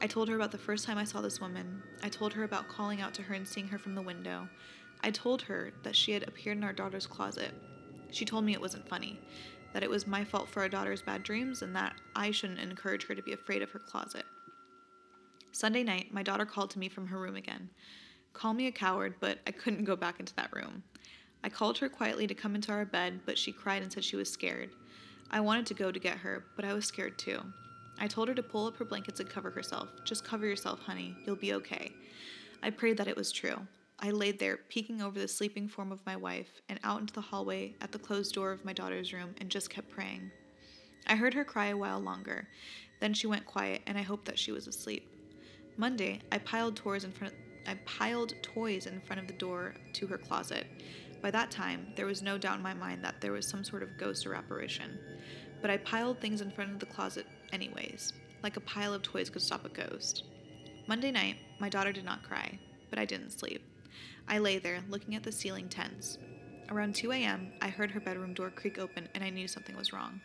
I 0.00 0.06
told 0.06 0.28
her 0.28 0.34
about 0.34 0.50
the 0.50 0.58
first 0.58 0.86
time 0.86 0.98
I 0.98 1.04
saw 1.04 1.20
this 1.20 1.40
woman. 1.40 1.82
I 2.02 2.08
told 2.08 2.32
her 2.32 2.44
about 2.44 2.68
calling 2.68 3.00
out 3.00 3.14
to 3.14 3.22
her 3.22 3.34
and 3.34 3.46
seeing 3.46 3.68
her 3.68 3.78
from 3.78 3.94
the 3.94 4.02
window. 4.02 4.48
I 5.02 5.10
told 5.10 5.42
her 5.42 5.72
that 5.82 5.94
she 5.94 6.12
had 6.12 6.26
appeared 6.26 6.56
in 6.56 6.64
our 6.64 6.72
daughter's 6.72 7.06
closet. 7.06 7.52
She 8.10 8.24
told 8.24 8.44
me 8.44 8.54
it 8.54 8.60
wasn't 8.60 8.88
funny, 8.88 9.20
that 9.72 9.82
it 9.82 9.90
was 9.90 10.06
my 10.06 10.24
fault 10.24 10.48
for 10.48 10.62
our 10.62 10.68
daughter's 10.68 11.02
bad 11.02 11.22
dreams, 11.22 11.62
and 11.62 11.76
that 11.76 11.94
I 12.16 12.30
shouldn't 12.30 12.58
encourage 12.58 13.06
her 13.06 13.14
to 13.14 13.22
be 13.22 13.32
afraid 13.32 13.62
of 13.62 13.70
her 13.70 13.78
closet. 13.78 14.24
Sunday 15.52 15.82
night, 15.82 16.12
my 16.12 16.22
daughter 16.22 16.46
called 16.46 16.70
to 16.70 16.78
me 16.78 16.88
from 16.88 17.06
her 17.08 17.18
room 17.18 17.36
again. 17.36 17.70
Call 18.32 18.54
me 18.54 18.66
a 18.66 18.72
coward, 18.72 19.14
but 19.20 19.38
I 19.46 19.50
couldn't 19.50 19.84
go 19.84 19.96
back 19.96 20.20
into 20.20 20.34
that 20.36 20.54
room. 20.54 20.82
I 21.42 21.48
called 21.48 21.78
her 21.78 21.88
quietly 21.88 22.26
to 22.26 22.34
come 22.34 22.54
into 22.54 22.72
our 22.72 22.84
bed, 22.84 23.20
but 23.26 23.38
she 23.38 23.50
cried 23.50 23.82
and 23.82 23.92
said 23.92 24.04
she 24.04 24.16
was 24.16 24.30
scared. 24.30 24.70
I 25.30 25.40
wanted 25.40 25.66
to 25.66 25.74
go 25.74 25.90
to 25.90 25.98
get 25.98 26.18
her, 26.18 26.44
but 26.56 26.64
I 26.64 26.72
was 26.72 26.84
scared 26.84 27.18
too. 27.18 27.40
I 27.98 28.06
told 28.06 28.28
her 28.28 28.34
to 28.34 28.42
pull 28.42 28.66
up 28.66 28.76
her 28.76 28.84
blankets 28.84 29.20
and 29.20 29.28
cover 29.28 29.50
herself. 29.50 29.88
Just 30.04 30.24
cover 30.24 30.46
yourself, 30.46 30.80
honey. 30.80 31.14
You'll 31.26 31.36
be 31.36 31.54
okay. 31.54 31.92
I 32.62 32.70
prayed 32.70 32.96
that 32.98 33.08
it 33.08 33.16
was 33.16 33.32
true. 33.32 33.56
I 33.98 34.10
laid 34.10 34.38
there, 34.38 34.60
peeking 34.68 35.02
over 35.02 35.18
the 35.18 35.28
sleeping 35.28 35.68
form 35.68 35.92
of 35.92 36.04
my 36.06 36.16
wife 36.16 36.62
and 36.68 36.80
out 36.84 37.00
into 37.00 37.12
the 37.12 37.20
hallway 37.20 37.74
at 37.80 37.92
the 37.92 37.98
closed 37.98 38.34
door 38.34 38.52
of 38.52 38.64
my 38.64 38.72
daughter's 38.72 39.12
room, 39.12 39.34
and 39.40 39.50
just 39.50 39.68
kept 39.68 39.90
praying. 39.90 40.30
I 41.06 41.16
heard 41.16 41.34
her 41.34 41.44
cry 41.44 41.66
a 41.66 41.76
while 41.76 42.00
longer. 42.00 42.48
Then 43.00 43.12
she 43.12 43.26
went 43.26 43.44
quiet, 43.44 43.82
and 43.86 43.98
I 43.98 44.02
hoped 44.02 44.26
that 44.26 44.38
she 44.38 44.52
was 44.52 44.66
asleep. 44.66 45.09
Monday, 45.80 46.20
I 46.30 46.36
piled 46.36 46.76
toys 46.76 47.04
in 47.04 47.10
front. 47.10 47.32
I 47.66 47.72
piled 47.86 48.34
toys 48.42 48.84
in 48.84 49.00
front 49.00 49.18
of 49.18 49.26
the 49.26 49.32
door 49.32 49.74
to 49.94 50.06
her 50.08 50.18
closet. 50.18 50.66
By 51.22 51.30
that 51.30 51.50
time, 51.50 51.86
there 51.96 52.04
was 52.04 52.20
no 52.20 52.36
doubt 52.36 52.58
in 52.58 52.62
my 52.62 52.74
mind 52.74 53.02
that 53.02 53.22
there 53.22 53.32
was 53.32 53.48
some 53.48 53.64
sort 53.64 53.82
of 53.82 53.96
ghost 53.96 54.26
or 54.26 54.34
apparition. 54.34 54.98
But 55.62 55.70
I 55.70 55.78
piled 55.78 56.20
things 56.20 56.42
in 56.42 56.50
front 56.50 56.70
of 56.70 56.80
the 56.80 56.84
closet 56.84 57.26
anyways, 57.50 58.12
like 58.42 58.58
a 58.58 58.60
pile 58.60 58.92
of 58.92 59.00
toys 59.00 59.30
could 59.30 59.40
stop 59.40 59.64
a 59.64 59.70
ghost. 59.70 60.24
Monday 60.86 61.10
night, 61.10 61.36
my 61.58 61.70
daughter 61.70 61.92
did 61.92 62.04
not 62.04 62.24
cry, 62.24 62.58
but 62.90 62.98
I 62.98 63.06
didn't 63.06 63.30
sleep. 63.30 63.64
I 64.28 64.36
lay 64.36 64.58
there, 64.58 64.80
looking 64.90 65.14
at 65.14 65.22
the 65.22 65.32
ceiling 65.32 65.70
tense. 65.70 66.18
Around 66.68 66.94
2 66.94 67.12
a.m., 67.12 67.54
I 67.62 67.70
heard 67.70 67.90
her 67.92 68.00
bedroom 68.00 68.34
door 68.34 68.50
creak 68.50 68.78
open 68.78 69.08
and 69.14 69.24
I 69.24 69.30
knew 69.30 69.48
something 69.48 69.78
was 69.78 69.94
wrong. 69.94 70.20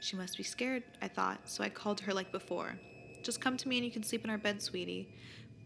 She 0.00 0.16
must 0.16 0.38
be 0.38 0.44
scared, 0.44 0.82
I 1.02 1.08
thought, 1.08 1.40
so 1.44 1.62
I 1.62 1.68
called 1.68 2.00
her 2.00 2.14
like 2.14 2.32
before. 2.32 2.78
Just 3.24 3.40
come 3.40 3.56
to 3.56 3.68
me 3.68 3.78
and 3.78 3.86
you 3.86 3.90
can 3.90 4.02
sleep 4.02 4.22
in 4.22 4.30
our 4.30 4.38
bed, 4.38 4.62
sweetie. 4.62 5.08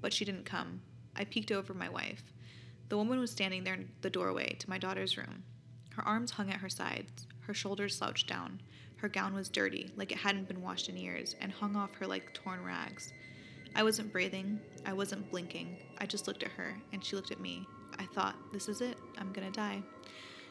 But 0.00 0.12
she 0.12 0.24
didn't 0.24 0.44
come. 0.44 0.80
I 1.16 1.24
peeked 1.24 1.50
over 1.50 1.74
my 1.74 1.88
wife. 1.88 2.22
The 2.88 2.96
woman 2.96 3.18
was 3.18 3.32
standing 3.32 3.64
there 3.64 3.74
in 3.74 3.88
the 4.00 4.08
doorway 4.08 4.54
to 4.60 4.70
my 4.70 4.78
daughter's 4.78 5.18
room. 5.18 5.42
Her 5.90 6.06
arms 6.06 6.30
hung 6.30 6.50
at 6.50 6.60
her 6.60 6.68
sides, 6.68 7.26
her 7.40 7.52
shoulders 7.52 7.96
slouched 7.96 8.28
down. 8.28 8.60
Her 8.98 9.08
gown 9.08 9.34
was 9.34 9.48
dirty, 9.48 9.90
like 9.96 10.12
it 10.12 10.18
hadn't 10.18 10.46
been 10.46 10.62
washed 10.62 10.88
in 10.88 10.96
years, 10.96 11.34
and 11.40 11.50
hung 11.50 11.74
off 11.74 11.94
her 11.96 12.06
like 12.06 12.32
torn 12.32 12.62
rags. 12.62 13.12
I 13.74 13.82
wasn't 13.82 14.12
breathing. 14.12 14.60
I 14.86 14.92
wasn't 14.92 15.30
blinking. 15.30 15.76
I 15.98 16.06
just 16.06 16.28
looked 16.28 16.44
at 16.44 16.52
her, 16.52 16.76
and 16.92 17.04
she 17.04 17.16
looked 17.16 17.32
at 17.32 17.40
me. 17.40 17.66
I 17.98 18.06
thought, 18.06 18.36
this 18.52 18.68
is 18.68 18.80
it. 18.80 18.96
I'm 19.18 19.32
gonna 19.32 19.50
die. 19.50 19.82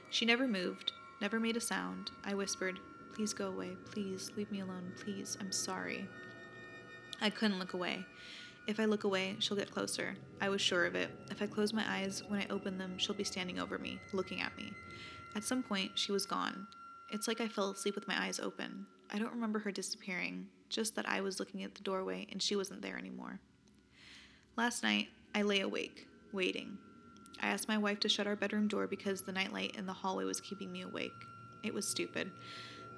She 0.10 0.26
never 0.26 0.48
moved, 0.48 0.92
never 1.22 1.40
made 1.40 1.56
a 1.56 1.62
sound. 1.62 2.12
I 2.26 2.36
whispered, 2.36 2.80
Please 3.18 3.34
go 3.34 3.48
away. 3.48 3.72
Please 3.92 4.32
leave 4.38 4.52
me 4.52 4.60
alone. 4.60 4.94
Please. 5.04 5.38
I'm 5.42 5.52
sorry. 5.52 6.08
I 7.22 7.30
couldn't 7.30 7.60
look 7.60 7.74
away. 7.74 8.06
If 8.68 8.80
I 8.80 8.86
look 8.86 9.06
away, 9.06 9.36
she'll 9.40 9.58
get 9.58 9.72
closer. 9.72 10.16
I 10.42 10.50
was 10.50 10.62
sure 10.62 10.86
of 10.86 10.96
it. 10.96 11.10
If 11.32 11.42
I 11.42 11.48
close 11.48 11.74
my 11.74 11.86
eyes, 11.88 12.22
when 12.28 12.42
I 12.42 12.48
open 12.50 12.78
them, 12.78 12.98
she'll 12.98 13.16
be 13.16 13.24
standing 13.24 13.60
over 13.60 13.78
me, 13.78 14.00
looking 14.14 14.42
at 14.42 14.56
me. 14.58 14.74
At 15.36 15.44
some 15.44 15.64
point, 15.64 15.92
she 15.96 16.12
was 16.12 16.26
gone. 16.26 16.68
It's 17.10 17.28
like 17.28 17.40
I 17.40 17.48
fell 17.48 17.72
asleep 17.72 17.96
with 17.96 18.08
my 18.08 18.22
eyes 18.22 18.40
open. 18.40 18.86
I 19.12 19.20
don't 19.20 19.34
remember 19.34 19.60
her 19.60 19.72
disappearing, 19.72 20.48
just 20.70 20.96
that 20.96 21.08
I 21.08 21.22
was 21.22 21.40
looking 21.40 21.64
at 21.64 21.76
the 21.76 21.84
doorway 21.84 22.28
and 22.32 22.42
she 22.42 22.56
wasn't 22.56 22.82
there 22.82 22.98
anymore. 22.98 23.40
Last 24.58 24.84
night, 24.84 25.08
I 25.34 25.44
lay 25.44 25.62
awake, 25.62 26.08
waiting. 26.34 26.78
I 27.42 27.48
asked 27.48 27.68
my 27.68 27.78
wife 27.78 28.00
to 28.02 28.10
shut 28.10 28.28
our 28.28 28.36
bedroom 28.36 28.68
door 28.68 28.88
because 28.88 29.22
the 29.22 29.32
nightlight 29.32 29.76
in 29.78 29.86
the 29.86 29.94
hallway 29.94 30.26
was 30.26 30.42
keeping 30.42 30.72
me 30.72 30.82
awake. 30.82 31.12
It 31.64 31.74
was 31.74 31.88
stupid. 31.88 32.32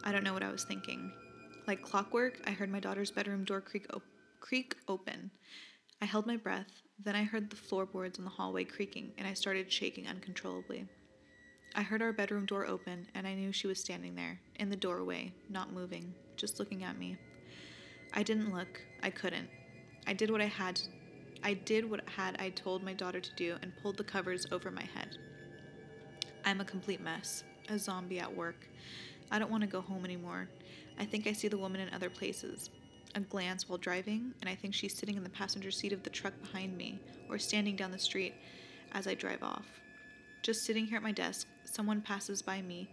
I 0.04 0.12
don't 0.12 0.24
know 0.24 0.34
what 0.34 0.44
I 0.44 0.52
was 0.52 0.64
thinking. 0.64 1.12
Like 1.68 1.82
clockwork, 1.84 2.40
I 2.48 2.52
heard 2.52 2.72
my 2.72 2.80
daughter's 2.80 3.12
bedroom 3.12 3.44
door 3.44 3.62
creak, 3.62 3.86
op- 3.94 4.02
creak 4.40 4.76
open. 4.88 5.32
I 6.02 6.06
held 6.06 6.26
my 6.26 6.38
breath, 6.38 6.82
then 7.04 7.16
I 7.16 7.24
heard 7.24 7.50
the 7.50 7.56
floorboards 7.56 8.18
in 8.18 8.24
the 8.24 8.30
hallway 8.30 8.64
creaking, 8.64 9.12
and 9.18 9.28
I 9.28 9.34
started 9.34 9.72
shaking 9.72 10.08
uncontrollably. 10.08 10.86
I 11.76 11.82
heard 11.82 12.02
our 12.02 12.14
bedroom 12.14 12.46
door 12.46 12.66
open, 12.66 13.08
and 13.14 13.28
I 13.28 13.36
knew 13.36 13.52
she 13.52 13.68
was 13.68 13.80
standing 13.80 14.16
there, 14.16 14.40
in 14.56 14.70
the 14.70 14.76
doorway, 14.76 15.32
not 15.50 15.74
moving, 15.74 16.14
just 16.36 16.60
looking 16.60 16.84
at 16.84 16.98
me. 16.98 17.18
I 18.14 18.24
didn't 18.24 18.54
look. 18.54 18.82
I 19.04 19.10
couldn't. 19.12 19.50
I 20.08 20.14
did 20.14 20.32
what 20.32 20.42
I 20.42 20.48
had. 20.48 20.82
I 21.44 21.54
did 21.54 21.90
what 21.90 22.08
had 22.10 22.36
I 22.40 22.50
told 22.50 22.84
my 22.84 22.94
daughter 22.94 23.20
to 23.20 23.36
do 23.36 23.56
and 23.62 23.72
pulled 23.82 23.98
the 23.98 24.04
covers 24.04 24.48
over 24.52 24.72
my 24.72 24.84
head. 24.84 25.18
I'm 26.44 26.60
a 26.60 26.66
complete 26.66 27.02
mess, 27.02 27.44
a 27.70 27.78
zombie 27.78 28.20
at 28.20 28.36
work. 28.36 28.68
I 29.32 29.38
don't 29.38 29.52
want 29.52 29.62
to 29.62 29.70
go 29.70 29.82
home 29.82 30.06
anymore. 30.06 30.50
I 30.98 31.06
think 31.06 31.28
I 31.28 31.34
see 31.34 31.48
the 31.48 31.58
woman 31.58 31.82
in 31.82 31.94
other 31.94 32.10
places. 32.10 32.72
A 33.16 33.20
glance 33.20 33.68
while 33.68 33.80
driving, 33.80 34.34
and 34.42 34.50
I 34.50 34.56
think 34.56 34.74
she's 34.74 34.96
sitting 34.96 35.18
in 35.18 35.24
the 35.24 35.30
passenger 35.30 35.72
seat 35.72 35.94
of 35.94 36.04
the 36.04 36.10
truck 36.10 36.34
behind 36.42 36.78
me, 36.78 37.00
or 37.28 37.40
standing 37.40 37.76
down 37.76 37.92
the 37.92 38.00
street 38.00 38.36
as 38.92 39.08
I 39.08 39.16
drive 39.16 39.42
off. 39.42 39.66
Just 40.44 40.64
sitting 40.64 40.86
here 40.86 40.98
at 40.98 41.04
my 41.04 41.12
desk, 41.12 41.48
someone 41.66 42.02
passes 42.02 42.42
by 42.42 42.62
me, 42.62 42.88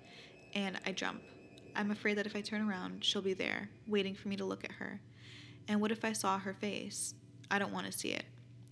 and 0.55 0.81
I 0.87 0.93
jump. 0.93 1.23
I'm 1.75 1.91
afraid 1.91 2.17
that 2.17 2.27
if 2.27 2.35
I 2.35 2.41
turn 2.41 2.67
around, 2.67 3.05
she'll 3.05 3.21
be 3.21 3.35
there, 3.35 3.69
waiting 3.87 4.15
for 4.15 4.29
me 4.29 4.37
to 4.37 4.45
look 4.45 4.65
at 4.65 4.73
her. 4.73 5.01
And 5.69 5.81
what 5.81 5.93
if 5.93 6.05
I 6.05 6.13
saw 6.13 6.39
her 6.39 6.55
face? 6.55 7.15
I 7.51 7.59
don't 7.59 7.73
want 7.73 7.87
to 7.87 7.93
see 7.93 8.09
it. 8.09 8.25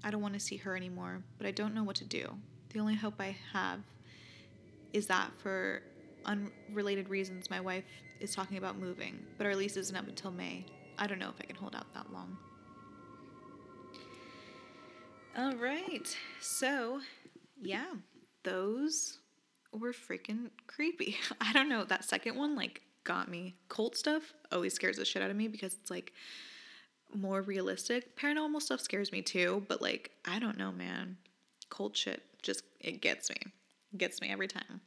I 0.02 0.10
don't 0.10 0.22
want 0.22 0.34
to 0.34 0.40
see 0.40 0.56
her 0.56 0.76
anymore, 0.76 1.22
but 1.36 1.46
I 1.46 1.50
don't 1.50 1.74
know 1.74 1.84
what 1.84 1.96
to 1.96 2.04
do. 2.04 2.28
The 2.72 2.80
only 2.80 2.94
hope 2.94 3.14
I 3.20 3.36
have 3.52 3.80
is 4.92 5.06
that 5.08 5.30
for 5.38 5.82
unrelated 6.24 7.10
reasons, 7.10 7.50
my 7.50 7.60
wife 7.60 7.84
is 8.20 8.34
talking 8.34 8.56
about 8.56 8.78
moving, 8.78 9.18
but 9.36 9.46
our 9.46 9.54
lease 9.54 9.76
isn't 9.76 9.96
up 9.96 10.08
until 10.08 10.30
May. 10.30 10.64
I 10.98 11.06
don't 11.06 11.18
know 11.18 11.28
if 11.28 11.40
I 11.40 11.44
can 11.44 11.56
hold 11.56 11.74
out 11.74 11.92
that 11.94 12.12
long. 12.12 12.36
All 15.36 15.56
right, 15.56 16.16
so 16.40 17.00
yeah, 17.60 17.92
those 18.44 19.18
were 19.72 19.92
freaking 19.92 20.50
creepy. 20.66 21.16
I 21.40 21.52
don't 21.52 21.68
know. 21.68 21.84
That 21.84 22.04
second 22.04 22.36
one, 22.36 22.54
like, 22.54 22.82
got 23.04 23.28
me. 23.28 23.54
Cult 23.68 23.96
stuff 23.96 24.32
always 24.52 24.74
scares 24.74 24.96
the 24.96 25.04
shit 25.04 25.22
out 25.22 25.30
of 25.30 25.36
me 25.36 25.48
because 25.48 25.74
it's 25.74 25.90
like 25.90 26.12
more 27.14 27.42
realistic. 27.42 28.16
Paranormal 28.16 28.62
stuff 28.62 28.80
scares 28.80 29.12
me 29.12 29.22
too, 29.22 29.64
but 29.68 29.82
like, 29.82 30.10
I 30.24 30.38
don't 30.38 30.58
know, 30.58 30.72
man. 30.72 31.16
Cult 31.70 31.96
shit 31.96 32.22
just, 32.42 32.64
it 32.80 33.00
gets 33.00 33.30
me. 33.30 33.36
It 33.92 33.98
gets 33.98 34.20
me 34.20 34.30
every 34.30 34.48
time. 34.48 34.80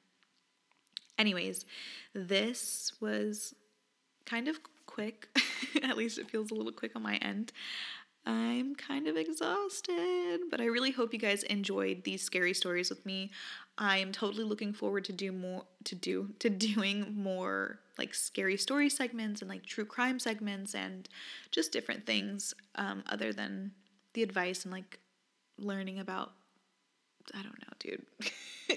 Anyways, 1.17 1.65
this 2.13 2.93
was 2.99 3.53
kind 4.25 4.47
of 4.47 4.59
quick. 4.85 5.27
At 5.83 5.97
least 5.97 6.17
it 6.17 6.29
feels 6.29 6.51
a 6.51 6.53
little 6.53 6.71
quick 6.71 6.91
on 6.95 7.03
my 7.03 7.15
end. 7.17 7.51
I'm 8.25 8.75
kind 8.75 9.07
of 9.07 9.15
exhausted, 9.15 10.41
but 10.51 10.59
I 10.59 10.65
really 10.65 10.91
hope 10.91 11.13
you 11.13 11.19
guys 11.19 11.43
enjoyed 11.43 12.03
these 12.03 12.21
scary 12.21 12.53
stories 12.53 12.89
with 12.89 13.05
me. 13.05 13.31
I 13.77 13.99
am 13.99 14.11
totally 14.11 14.43
looking 14.43 14.73
forward 14.73 15.05
to 15.05 15.13
do 15.13 15.31
more 15.31 15.63
to 15.85 15.95
do 15.95 16.31
to 16.39 16.49
doing 16.49 17.13
more 17.15 17.79
like 17.97 18.13
scary 18.13 18.57
story 18.57 18.89
segments 18.89 19.41
and 19.41 19.49
like 19.49 19.65
true 19.65 19.85
crime 19.85 20.19
segments 20.19 20.75
and 20.75 21.07
just 21.51 21.71
different 21.71 22.05
things 22.05 22.53
um, 22.75 23.03
other 23.07 23.31
than 23.31 23.71
the 24.13 24.23
advice 24.23 24.63
and 24.63 24.73
like 24.73 24.99
learning 25.57 25.99
about 25.99 26.33
I 27.33 27.41
don't 27.43 27.59
know, 27.59 27.73
dude. 27.79 28.05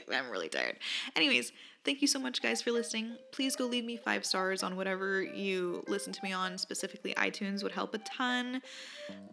I'm 0.14 0.30
really 0.30 0.48
tired. 0.48 0.76
Anyways, 1.14 1.52
thank 1.84 2.02
you 2.02 2.08
so 2.08 2.18
much, 2.18 2.42
guys, 2.42 2.62
for 2.62 2.70
listening. 2.70 3.16
Please 3.32 3.56
go 3.56 3.66
leave 3.66 3.84
me 3.84 3.96
five 3.96 4.24
stars 4.24 4.62
on 4.62 4.76
whatever 4.76 5.22
you 5.22 5.82
listen 5.88 6.12
to 6.12 6.20
me 6.22 6.32
on, 6.32 6.58
specifically 6.58 7.14
iTunes 7.14 7.62
would 7.62 7.72
help 7.72 7.94
a 7.94 7.98
ton. 7.98 8.62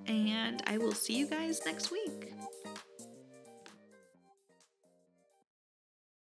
And 0.05 0.62
I 0.67 0.77
will 0.77 0.93
see 0.93 1.17
you 1.17 1.27
guys 1.27 1.62
next 1.65 1.91
week. 1.91 2.33